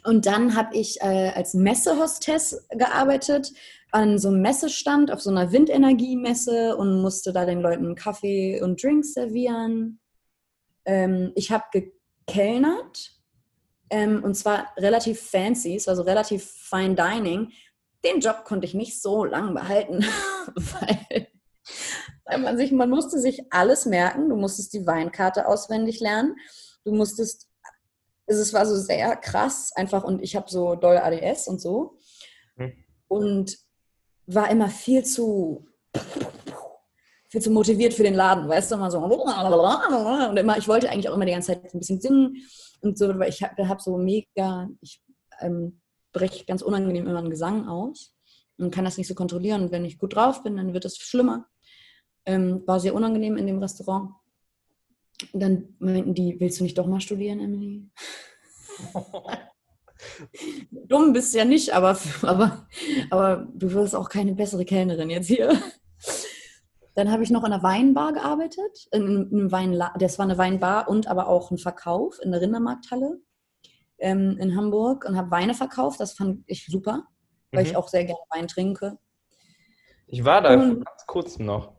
[0.06, 3.52] und dann habe ich äh, als Messehostess gearbeitet
[3.92, 8.82] an so einem Messestand auf so einer Windenergiemesse und musste da den Leuten Kaffee und
[8.82, 10.00] Drinks servieren.
[10.86, 13.21] Ähm, ich habe gekellnert
[13.92, 17.52] ähm, und zwar relativ fancy, also relativ fine dining.
[18.04, 20.04] Den Job konnte ich nicht so lange behalten,
[20.56, 21.28] weil,
[22.26, 24.30] weil man sich, man musste sich alles merken.
[24.30, 26.36] Du musstest die Weinkarte auswendig lernen.
[26.84, 27.52] Du musstest
[28.40, 31.98] es war so sehr krass einfach und ich habe so doll ADS und so
[32.56, 32.74] mhm.
[33.08, 33.58] und
[34.26, 35.68] war immer viel zu
[37.28, 41.08] viel zu motiviert für den Laden, weißt du, immer so und immer, ich wollte eigentlich
[41.10, 42.36] auch immer die ganze Zeit ein bisschen singen
[42.82, 45.02] und so, weil ich habe hab so mega, ich
[45.40, 48.16] ähm, breche ganz unangenehm immer einen Gesang aus
[48.58, 50.98] und kann das nicht so kontrollieren und wenn ich gut drauf bin, dann wird es
[50.98, 51.48] schlimmer.
[52.26, 54.12] Ähm, war sehr unangenehm in dem Restaurant
[55.34, 57.90] dann meinten die, willst du nicht doch mal studieren, Emily?
[60.72, 62.68] Dumm bist du ja nicht, aber, aber,
[63.10, 65.58] aber du wirst auch keine bessere Kellnerin jetzt hier.
[66.94, 68.88] Dann habe ich noch in einer Weinbar gearbeitet.
[68.92, 73.20] In einem Weinla das war eine Weinbar und aber auch ein Verkauf in der Rindermarkthalle
[74.00, 76.00] ähm, in Hamburg und habe Weine verkauft.
[76.00, 77.04] Das fand ich super,
[77.52, 77.70] weil mhm.
[77.70, 78.98] ich auch sehr gerne Wein trinke.
[80.08, 81.74] Ich war da und, ganz kurz noch.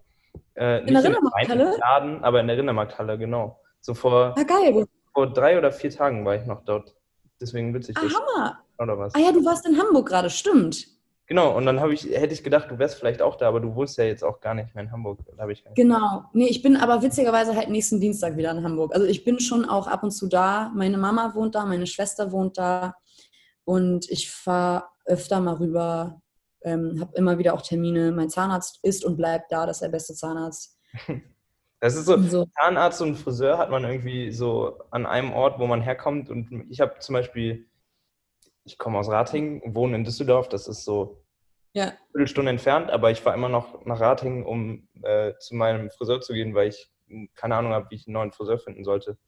[0.54, 1.76] Äh, in der Rindermarkthalle?
[1.78, 3.60] Laden, aber in der Rindermarkthalle, genau.
[3.80, 4.86] So vor, ah, geil.
[5.12, 6.94] vor drei oder vier Tagen war ich noch dort.
[7.40, 7.96] Deswegen witzig.
[7.98, 8.58] Ah, Hammer.
[8.78, 9.14] Oder was?
[9.14, 10.86] Ah ja, du warst in Hamburg gerade, stimmt.
[11.32, 13.96] Genau, und dann ich, hätte ich gedacht, du wärst vielleicht auch da, aber du wohnst
[13.96, 15.20] ja jetzt auch gar nicht mehr in Hamburg.
[15.38, 16.24] Da ich genau.
[16.34, 18.94] Nee, ich bin aber witzigerweise halt nächsten Dienstag wieder in Hamburg.
[18.94, 20.70] Also ich bin schon auch ab und zu da.
[20.74, 22.96] Meine Mama wohnt da, meine Schwester wohnt da.
[23.64, 26.20] Und ich fahre öfter mal rüber
[26.64, 28.12] ähm, habe immer wieder auch Termine.
[28.12, 30.78] Mein Zahnarzt ist und bleibt da, das ist der beste Zahnarzt.
[31.80, 35.66] Das ist so, so, Zahnarzt und Friseur hat man irgendwie so an einem Ort, wo
[35.66, 36.30] man herkommt.
[36.30, 37.66] Und ich habe zum Beispiel,
[38.62, 41.21] ich komme aus Ratingen, wohne in Düsseldorf, das ist so
[41.72, 41.92] ja.
[42.10, 46.32] Viertelstunde entfernt, aber ich fahre immer noch nach Ratingen, um äh, zu meinem Friseur zu
[46.32, 46.90] gehen, weil ich
[47.34, 49.18] keine Ahnung habe, wie ich einen neuen Friseur finden sollte.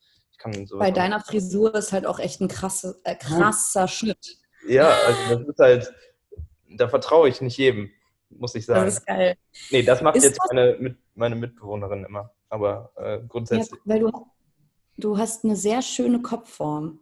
[0.78, 4.36] Bei deiner Frisur ist halt auch echt ein krasse, äh, krasser Schnitt.
[4.66, 5.94] Ja, also das ist halt,
[6.76, 7.90] da vertraue ich nicht jedem,
[8.30, 8.84] muss ich sagen.
[8.84, 9.36] Das ist geil.
[9.70, 12.34] Nee, das macht ist jetzt das meine, meine Mitbewohnerin immer.
[12.48, 13.80] Aber äh, grundsätzlich.
[13.84, 14.26] Ja, weil du,
[14.98, 17.00] du hast eine sehr schöne Kopfform,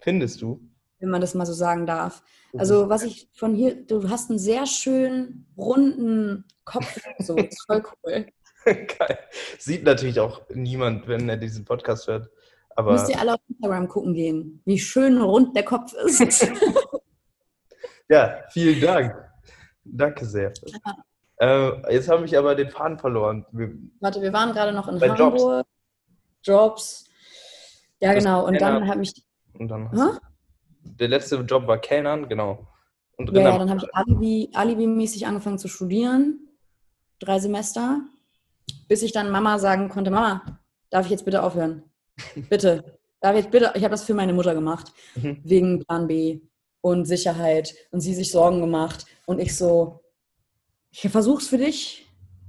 [0.00, 0.60] Findest du?
[1.00, 2.22] Wenn man das mal so sagen darf.
[2.56, 7.00] Also was ich von hier, du hast einen sehr schönen, runden Kopf.
[7.18, 8.26] So, ist voll cool.
[8.64, 9.18] Geil.
[9.58, 12.28] Sieht natürlich auch niemand, wenn er diesen Podcast hört.
[12.76, 16.46] Aber Müsst ihr alle auf Instagram gucken gehen, wie schön rund der Kopf ist.
[18.08, 19.14] ja, vielen Dank.
[19.84, 20.52] Danke sehr.
[21.38, 23.46] Äh, jetzt habe ich aber den Faden verloren.
[23.50, 25.20] Wir, Warte, wir waren gerade noch in Bei Jobs.
[25.20, 25.66] Hamburg.
[26.42, 27.10] Jobs.
[28.00, 28.46] Ja, Das genau.
[28.46, 29.12] Und dann habe ich,
[29.54, 30.18] und dann Hä?
[30.82, 32.66] Der letzte Job war Kellnern, genau.
[33.16, 36.48] Und ja, ja, dann habe ich Alibi, Alibi-mäßig angefangen zu studieren.
[37.18, 38.00] Drei Semester.
[38.88, 41.82] Bis ich dann Mama sagen konnte, Mama, darf ich jetzt bitte aufhören?
[42.48, 42.98] Bitte.
[43.20, 43.72] Darf ich jetzt bitte?
[43.74, 44.92] Ich habe das für meine Mutter gemacht.
[45.14, 45.40] Mhm.
[45.44, 46.40] Wegen Plan B
[46.80, 47.74] und Sicherheit.
[47.90, 49.04] Und sie sich Sorgen gemacht.
[49.26, 50.00] Und ich so,
[50.90, 52.06] ich versuch's für dich.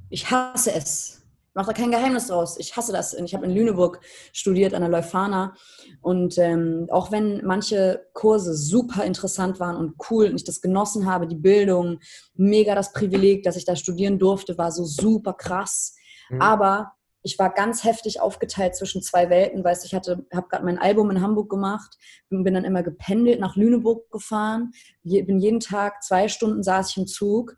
[0.10, 1.21] Ich hasse es.
[1.52, 2.58] Ich mache da kein Geheimnis draus.
[2.58, 3.14] Ich hasse das.
[3.14, 4.00] Und Ich habe in Lüneburg
[4.32, 5.54] studiert an der Leuphana.
[6.00, 11.06] Und ähm, auch wenn manche Kurse super interessant waren und cool und ich das genossen
[11.06, 12.00] habe, die Bildung,
[12.36, 15.94] mega das Privileg, dass ich da studieren durfte, war so super krass.
[16.30, 16.42] Mhm.
[16.42, 20.80] Aber ich war ganz heftig aufgeteilt zwischen zwei Welten, weil ich hatte, habe gerade mein
[20.80, 21.98] Album in Hamburg gemacht,
[22.30, 24.72] bin bin dann immer gependelt nach Lüneburg gefahren,
[25.04, 27.58] Je, bin jeden Tag zwei Stunden saß ich im Zug,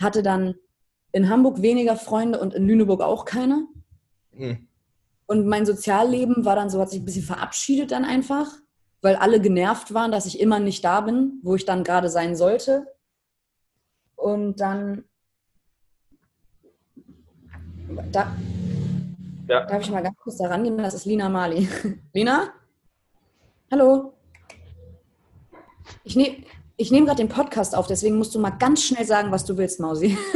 [0.00, 0.54] hatte dann
[1.14, 3.68] in Hamburg weniger Freunde und in Lüneburg auch keine.
[4.32, 4.66] Mhm.
[5.26, 8.48] Und mein Sozialleben war dann so, hat sich ein bisschen verabschiedet dann einfach,
[9.00, 12.34] weil alle genervt waren, dass ich immer nicht da bin, wo ich dann gerade sein
[12.34, 12.88] sollte.
[14.16, 15.04] Und dann
[18.10, 18.34] da,
[19.48, 19.64] Ja.
[19.66, 20.76] darf ich mal ganz kurz da rangehen?
[20.78, 21.68] Das ist Lina Mali.
[22.12, 22.48] Lina?
[23.70, 24.14] Hallo?
[26.02, 26.38] Ich nehme
[26.76, 29.56] ich nehm gerade den Podcast auf, deswegen musst du mal ganz schnell sagen, was du
[29.56, 30.18] willst, Mausi.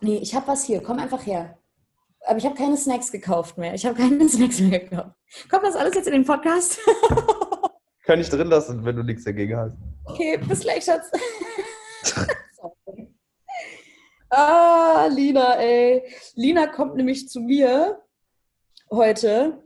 [0.00, 0.82] nee, ich habe was hier.
[0.82, 1.58] Komm einfach her.
[2.26, 3.74] Aber ich habe keine Snacks gekauft mehr.
[3.74, 5.14] Ich habe keine Snacks mehr gekauft.
[5.50, 6.78] Kommt das alles jetzt in den Podcast?
[8.04, 9.76] Kann ich drin lassen, wenn du nichts dagegen hast.
[10.04, 11.10] Okay, bis gleich, Schatz.
[14.32, 16.04] Ah, Lina, ey.
[16.36, 18.00] Lina kommt nämlich zu mir
[18.88, 19.64] heute,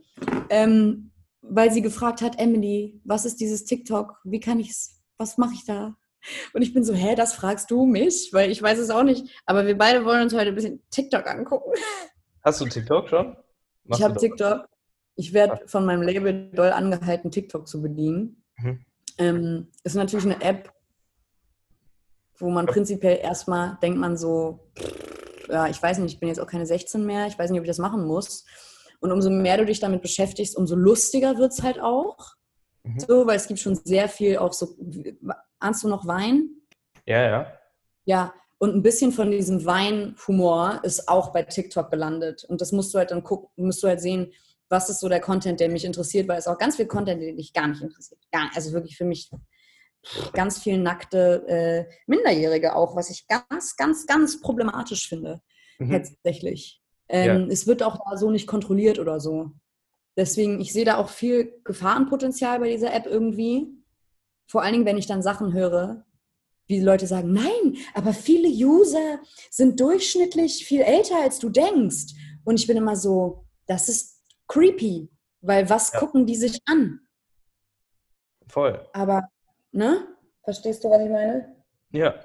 [0.49, 1.11] ähm,
[1.41, 4.19] weil sie gefragt hat, Emily, was ist dieses TikTok?
[4.23, 5.95] Wie kann ich's, was mache ich da?
[6.53, 8.29] Und ich bin so, hä, das fragst du mich?
[8.31, 9.27] Weil ich weiß es auch nicht.
[9.45, 11.71] Aber wir beide wollen uns heute ein bisschen TikTok angucken.
[12.43, 13.35] Hast du TikTok schon?
[13.83, 14.19] Machst ich habe.
[14.19, 14.67] TikTok.
[15.15, 18.43] Ich werde von meinem Label doll angehalten, TikTok zu bedienen.
[18.57, 18.85] Mhm.
[19.17, 20.71] Ähm, ist natürlich eine App,
[22.37, 24.71] wo man prinzipiell erstmal denkt man so,
[25.47, 27.65] ja, ich weiß nicht, ich bin jetzt auch keine 16 mehr, ich weiß nicht, ob
[27.65, 28.45] ich das machen muss.
[28.99, 32.35] Und umso mehr du dich damit beschäftigst, umso lustiger wird es halt auch.
[32.83, 32.99] Mhm.
[32.99, 34.75] So, weil es gibt schon sehr viel auch so,
[35.65, 36.49] ahnst du noch Wein?
[37.05, 37.53] Ja, ja.
[38.05, 42.43] Ja, und ein bisschen von diesem Weinhumor ist auch bei TikTok gelandet.
[42.45, 44.31] Und das musst du halt dann gucken, musst du halt sehen,
[44.69, 47.33] was ist so der Content, der mich interessiert, weil es auch ganz viel Content, der
[47.33, 48.19] mich gar nicht interessiert.
[48.31, 48.55] Gar nicht.
[48.55, 49.29] Also wirklich für mich
[50.33, 55.41] ganz viel nackte äh, Minderjährige auch, was ich ganz, ganz, ganz problematisch finde,
[55.77, 55.91] Mhm.
[55.91, 56.81] tatsächlich.
[57.09, 59.51] Ähm, Es wird auch da so nicht kontrolliert oder so.
[60.17, 63.67] Deswegen, ich sehe da auch viel Gefahrenpotenzial bei dieser App irgendwie.
[64.47, 66.05] Vor allen Dingen, wenn ich dann Sachen höre,
[66.67, 69.19] wie Leute sagen, nein, aber viele User
[69.51, 72.13] sind durchschnittlich viel älter, als du denkst.
[72.43, 75.09] Und ich bin immer so, das ist creepy,
[75.41, 75.99] weil was Ja.
[75.99, 76.99] gucken die sich an?
[78.47, 78.87] Voll.
[78.93, 79.27] Aber,
[79.71, 80.07] ne?
[80.43, 81.55] Verstehst du, was ich meine?
[81.91, 82.15] Ja.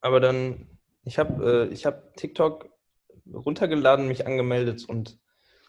[0.00, 0.68] Aber dann,
[1.04, 2.68] ich habe äh, ich hab TikTok
[3.32, 5.18] runtergeladen, mich angemeldet und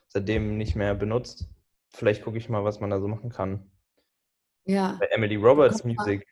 [0.10, 1.48] seitdem nicht mehr benutzt.
[1.94, 3.72] Vielleicht gucke ich mal, was man da so machen kann.
[4.66, 4.98] Ja.
[5.00, 5.94] Bei Emily Roberts mal.
[5.94, 6.28] Music.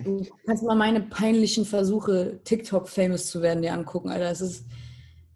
[0.00, 4.30] Du kannst mal meine peinlichen Versuche, TikTok-famous zu werden, dir angucken, Alter.
[4.30, 4.66] Es ist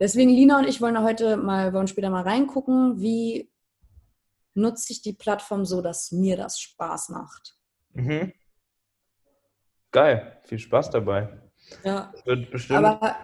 [0.00, 3.52] Deswegen, Lina und ich wollen da heute mal, wollen später mal reingucken, wie
[4.54, 7.58] nutze ich die Plattform so, dass mir das Spaß macht.
[7.92, 8.32] Mhm.
[9.90, 10.40] Geil.
[10.44, 11.38] Viel Spaß dabei.
[11.84, 12.10] Ja.
[12.14, 12.78] Das wird bestimmt.
[12.78, 13.16] Aber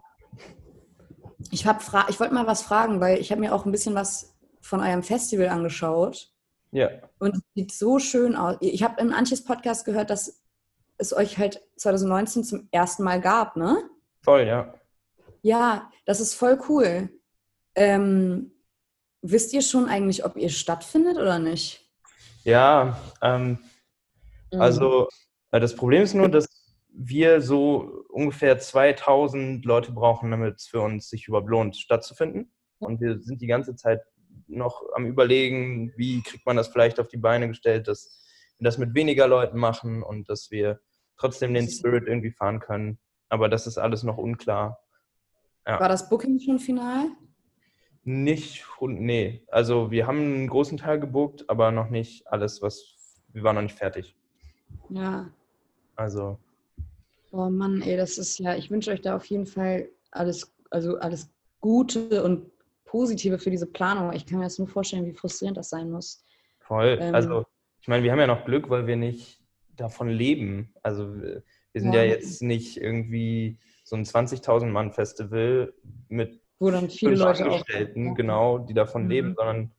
[1.50, 4.80] ich, ich wollte mal was fragen, weil ich habe mir auch ein bisschen was von
[4.80, 6.30] eurem Festival angeschaut
[6.72, 6.88] ja.
[7.18, 8.56] und es sieht so schön aus.
[8.60, 10.42] Ich habe in Antjes Podcast gehört, dass
[10.98, 13.78] es euch halt 2019 zum ersten Mal gab, ne?
[14.22, 14.74] Voll, ja.
[15.42, 17.10] Ja, das ist voll cool.
[17.74, 18.52] Ähm,
[19.22, 21.84] wisst ihr schon eigentlich, ob ihr stattfindet oder nicht?
[22.44, 23.58] Ja, ähm,
[24.52, 24.60] Mhm.
[24.60, 25.08] also
[25.50, 26.46] äh, das Problem ist nur, dass
[26.88, 32.50] wir so ungefähr 2000 Leute brauchen, damit es für uns sich überhaupt lohnt, stattzufinden.
[32.78, 34.00] Und wir sind die ganze Zeit
[34.47, 38.24] noch am Überlegen, wie kriegt man das vielleicht auf die Beine gestellt, dass
[38.59, 40.80] wir das mit weniger Leuten machen und dass wir
[41.16, 42.99] trotzdem den Spirit irgendwie fahren können.
[43.28, 44.78] Aber das ist alles noch unklar.
[45.64, 47.09] War das Booking schon final?
[48.05, 49.42] Nicht, nee.
[49.49, 52.94] Also wir haben einen großen Teil gebucht, aber noch nicht alles, was,
[53.32, 54.16] wir waren noch nicht fertig.
[54.90, 55.28] Ja.
[55.97, 56.38] Also.
[57.32, 60.99] Oh Mann, ey, das ist ja, ich wünsche euch da auf jeden Fall alles, also
[60.99, 61.28] alles
[61.61, 62.53] Gute und
[62.87, 64.12] Positive für diese Planung.
[64.12, 66.24] Ich kann mir das nur vorstellen, wie frustrierend das sein muss.
[66.61, 66.99] Voll.
[67.01, 67.45] Ähm, also,
[67.80, 69.43] ich meine, wir haben ja noch Glück, weil wir nicht
[69.76, 70.72] davon leben.
[70.82, 71.43] Also, wir
[71.74, 75.74] sind ja, ja jetzt nicht irgendwie so ein 20.000 Mann Festival
[76.09, 79.11] mit wo dann viele Leute Angestellten, auch, genau, die davon mhm.
[79.11, 79.72] leben, sondern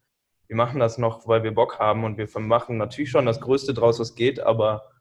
[0.48, 3.74] wir machen das noch, weil wir Bock haben und wir machen natürlich schon das Größte
[3.74, 4.92] draus, was geht, aber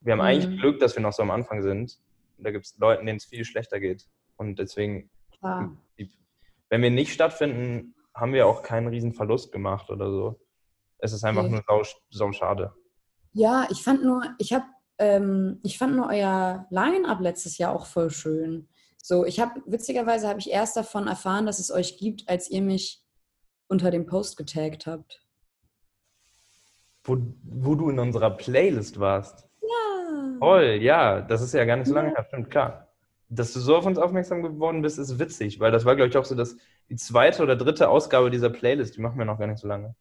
[0.00, 0.24] wir haben mhm.
[0.24, 1.98] eigentlich Glück, dass wir noch so am Anfang sind.
[2.38, 4.06] Da gibt es Leute, denen es viel schlechter geht.
[4.36, 5.08] Und deswegen,
[5.40, 5.68] ah.
[6.74, 10.40] Wenn wir nicht stattfinden, haben wir auch keinen riesen Verlust gemacht oder so.
[10.98, 11.52] Es ist einfach okay.
[11.52, 12.74] nur sau, sau schade.
[13.32, 14.64] Ja, ich fand nur, ich habe,
[14.98, 18.68] ähm, ich fand nur euer Line-Up letztes Jahr auch voll schön.
[19.00, 22.62] So, ich habe, witzigerweise habe ich erst davon erfahren, dass es euch gibt, als ihr
[22.62, 23.04] mich
[23.68, 25.24] unter dem Post getaggt habt.
[27.04, 29.48] Wo, wo du in unserer Playlist warst.
[29.62, 30.38] Ja.
[30.40, 32.93] Toll, ja, das ist ja gar nicht so lange her, stimmt, klar.
[33.28, 36.16] Dass du so auf uns aufmerksam geworden bist, ist witzig, weil das war, glaube ich,
[36.16, 36.56] auch so das,
[36.88, 38.96] die zweite oder dritte Ausgabe dieser Playlist.
[38.96, 39.94] Die machen wir noch gar nicht so lange.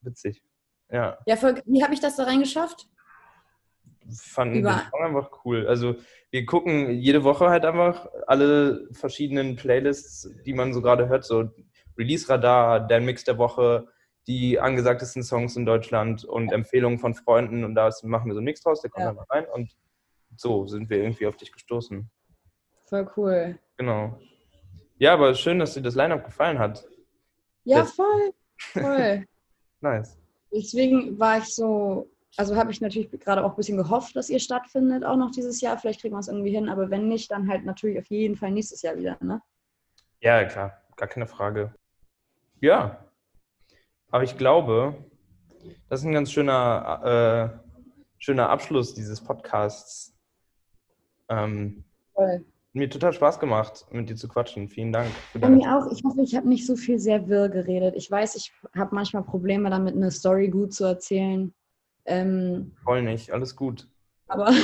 [0.00, 0.42] Witzig.
[0.90, 1.18] Ja.
[1.26, 2.88] Ja, voll, wie habe ich das da reingeschafft?
[4.10, 4.82] fanden Über.
[4.90, 5.66] Song einfach cool.
[5.66, 5.96] Also
[6.30, 11.50] wir gucken jede Woche halt einfach alle verschiedenen Playlists, die man so gerade hört, so
[11.98, 13.88] Release Radar, der Mix der Woche,
[14.26, 16.54] die angesagtesten Songs in Deutschland und ja.
[16.54, 19.10] Empfehlungen von Freunden und da machen wir so einen Mix draus, der kommt ja.
[19.10, 19.72] einfach rein und
[20.36, 22.10] so sind wir irgendwie auf dich gestoßen.
[22.92, 23.58] Voll cool.
[23.78, 24.18] Genau.
[24.98, 26.84] Ja, aber schön, dass dir das Line-Up gefallen hat.
[27.64, 28.34] Ja, das voll.
[28.58, 29.26] Voll.
[29.80, 30.18] nice.
[30.52, 34.40] Deswegen war ich so also habe ich natürlich gerade auch ein bisschen gehofft, dass ihr
[34.40, 35.78] stattfindet, auch noch dieses Jahr.
[35.78, 38.50] Vielleicht kriegen wir es irgendwie hin, aber wenn nicht, dann halt natürlich auf jeden Fall
[38.50, 39.42] nächstes Jahr wieder, ne?
[40.20, 41.74] Ja, klar, gar keine Frage.
[42.60, 43.04] Ja,
[44.10, 44.94] aber ich glaube,
[45.88, 47.68] das ist ein ganz schöner, äh,
[48.18, 50.14] schöner Abschluss dieses Podcasts.
[51.28, 51.84] Ähm,
[52.14, 52.44] Voll.
[52.74, 54.68] Mir total Spaß gemacht, mit dir zu quatschen.
[54.68, 55.10] Vielen Dank.
[55.34, 55.92] Bei mir auch.
[55.92, 57.94] Ich hoffe, ich habe nicht so viel sehr wirr geredet.
[57.96, 61.52] Ich weiß, ich habe manchmal Probleme damit, eine Story gut zu erzählen.
[62.06, 63.88] Ähm, Voll nicht, alles gut.
[64.26, 64.50] Aber.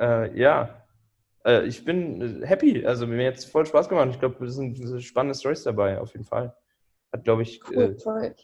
[0.00, 0.84] äh, ja,
[1.44, 2.84] äh, ich bin happy.
[2.84, 4.08] Also mir hat es voll Spaß gemacht.
[4.10, 6.56] Ich glaube, es sind spannende Stories dabei, auf jeden Fall.
[7.12, 7.60] Hat, glaube ich.
[7.70, 8.34] Cool, äh.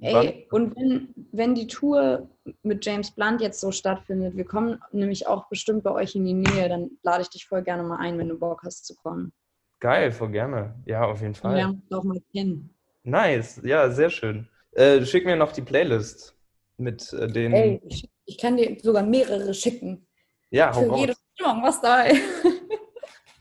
[0.00, 2.28] Ey, und wenn, wenn die Tour
[2.62, 6.34] mit James Blunt jetzt so stattfindet, wir kommen nämlich auch bestimmt bei euch in die
[6.34, 9.32] Nähe, dann lade ich dich voll gerne mal ein, wenn du Bock hast zu kommen.
[9.80, 10.74] Geil, voll gerne.
[10.86, 11.58] Ja, auf jeden Fall.
[11.58, 12.74] Ja, auch mal kennen.
[13.02, 14.48] Nice, ja, sehr schön.
[14.72, 16.36] Äh, schick mir noch die Playlist
[16.76, 17.52] mit äh, den.
[17.52, 20.06] Ey, ich, ich, kann dir sogar mehrere schicken.
[20.50, 21.00] Ja, hau Für raus.
[21.00, 22.14] jede Stimmung was dabei.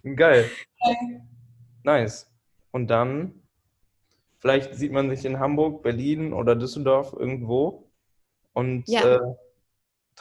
[0.15, 0.49] Geil.
[1.83, 2.31] Nice.
[2.71, 3.46] Und dann,
[4.47, 7.89] vielleicht sieht man sich in Hamburg, Berlin oder Düsseldorf irgendwo.
[8.53, 9.15] Und ja.
[9.15, 9.19] äh,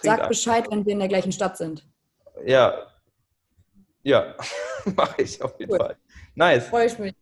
[0.02, 0.28] Sag ein.
[0.28, 1.86] Bescheid, wenn wir in der gleichen Stadt sind.
[2.44, 2.88] Ja.
[4.02, 4.34] Ja,
[4.96, 5.78] mache ich auf jeden cool.
[5.78, 5.96] Fall.
[6.34, 6.66] Nice.
[6.66, 7.14] Freue ich mich.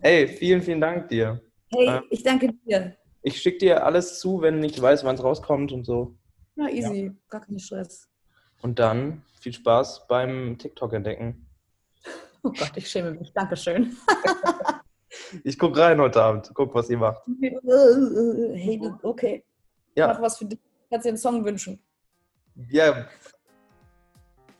[0.00, 1.40] Hey, vielen, vielen Dank dir.
[1.70, 2.96] Hey, ähm, ich danke dir.
[3.22, 6.16] Ich schicke dir alles zu, wenn ich weiß, wann es rauskommt und so.
[6.56, 7.06] Na, easy.
[7.06, 7.12] Ja.
[7.28, 8.08] Gar kein Stress.
[8.62, 11.46] Und dann viel Spaß beim TikTok entdecken.
[12.44, 13.32] Oh Gott, ich schäme mich.
[13.32, 13.96] Dankeschön.
[15.44, 16.50] ich gucke rein heute Abend.
[16.54, 17.22] Guck, was ihr macht.
[17.40, 19.44] Hey, okay.
[19.94, 20.08] Ja.
[20.08, 20.58] Mach was für dich.
[20.90, 21.78] Kannst dir einen Song wünschen.
[22.68, 23.06] Ja.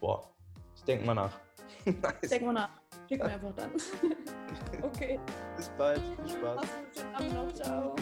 [0.00, 0.30] Boah.
[0.74, 1.38] Ich denke mal nach.
[1.84, 2.30] nice.
[2.30, 2.70] Denk mal nach.
[3.08, 3.70] Schick mir einfach dann.
[4.82, 5.18] okay.
[5.56, 6.00] Bis bald.
[6.00, 6.60] Viel Spaß.
[7.12, 7.56] Mach's gut.
[7.56, 7.94] Ciao.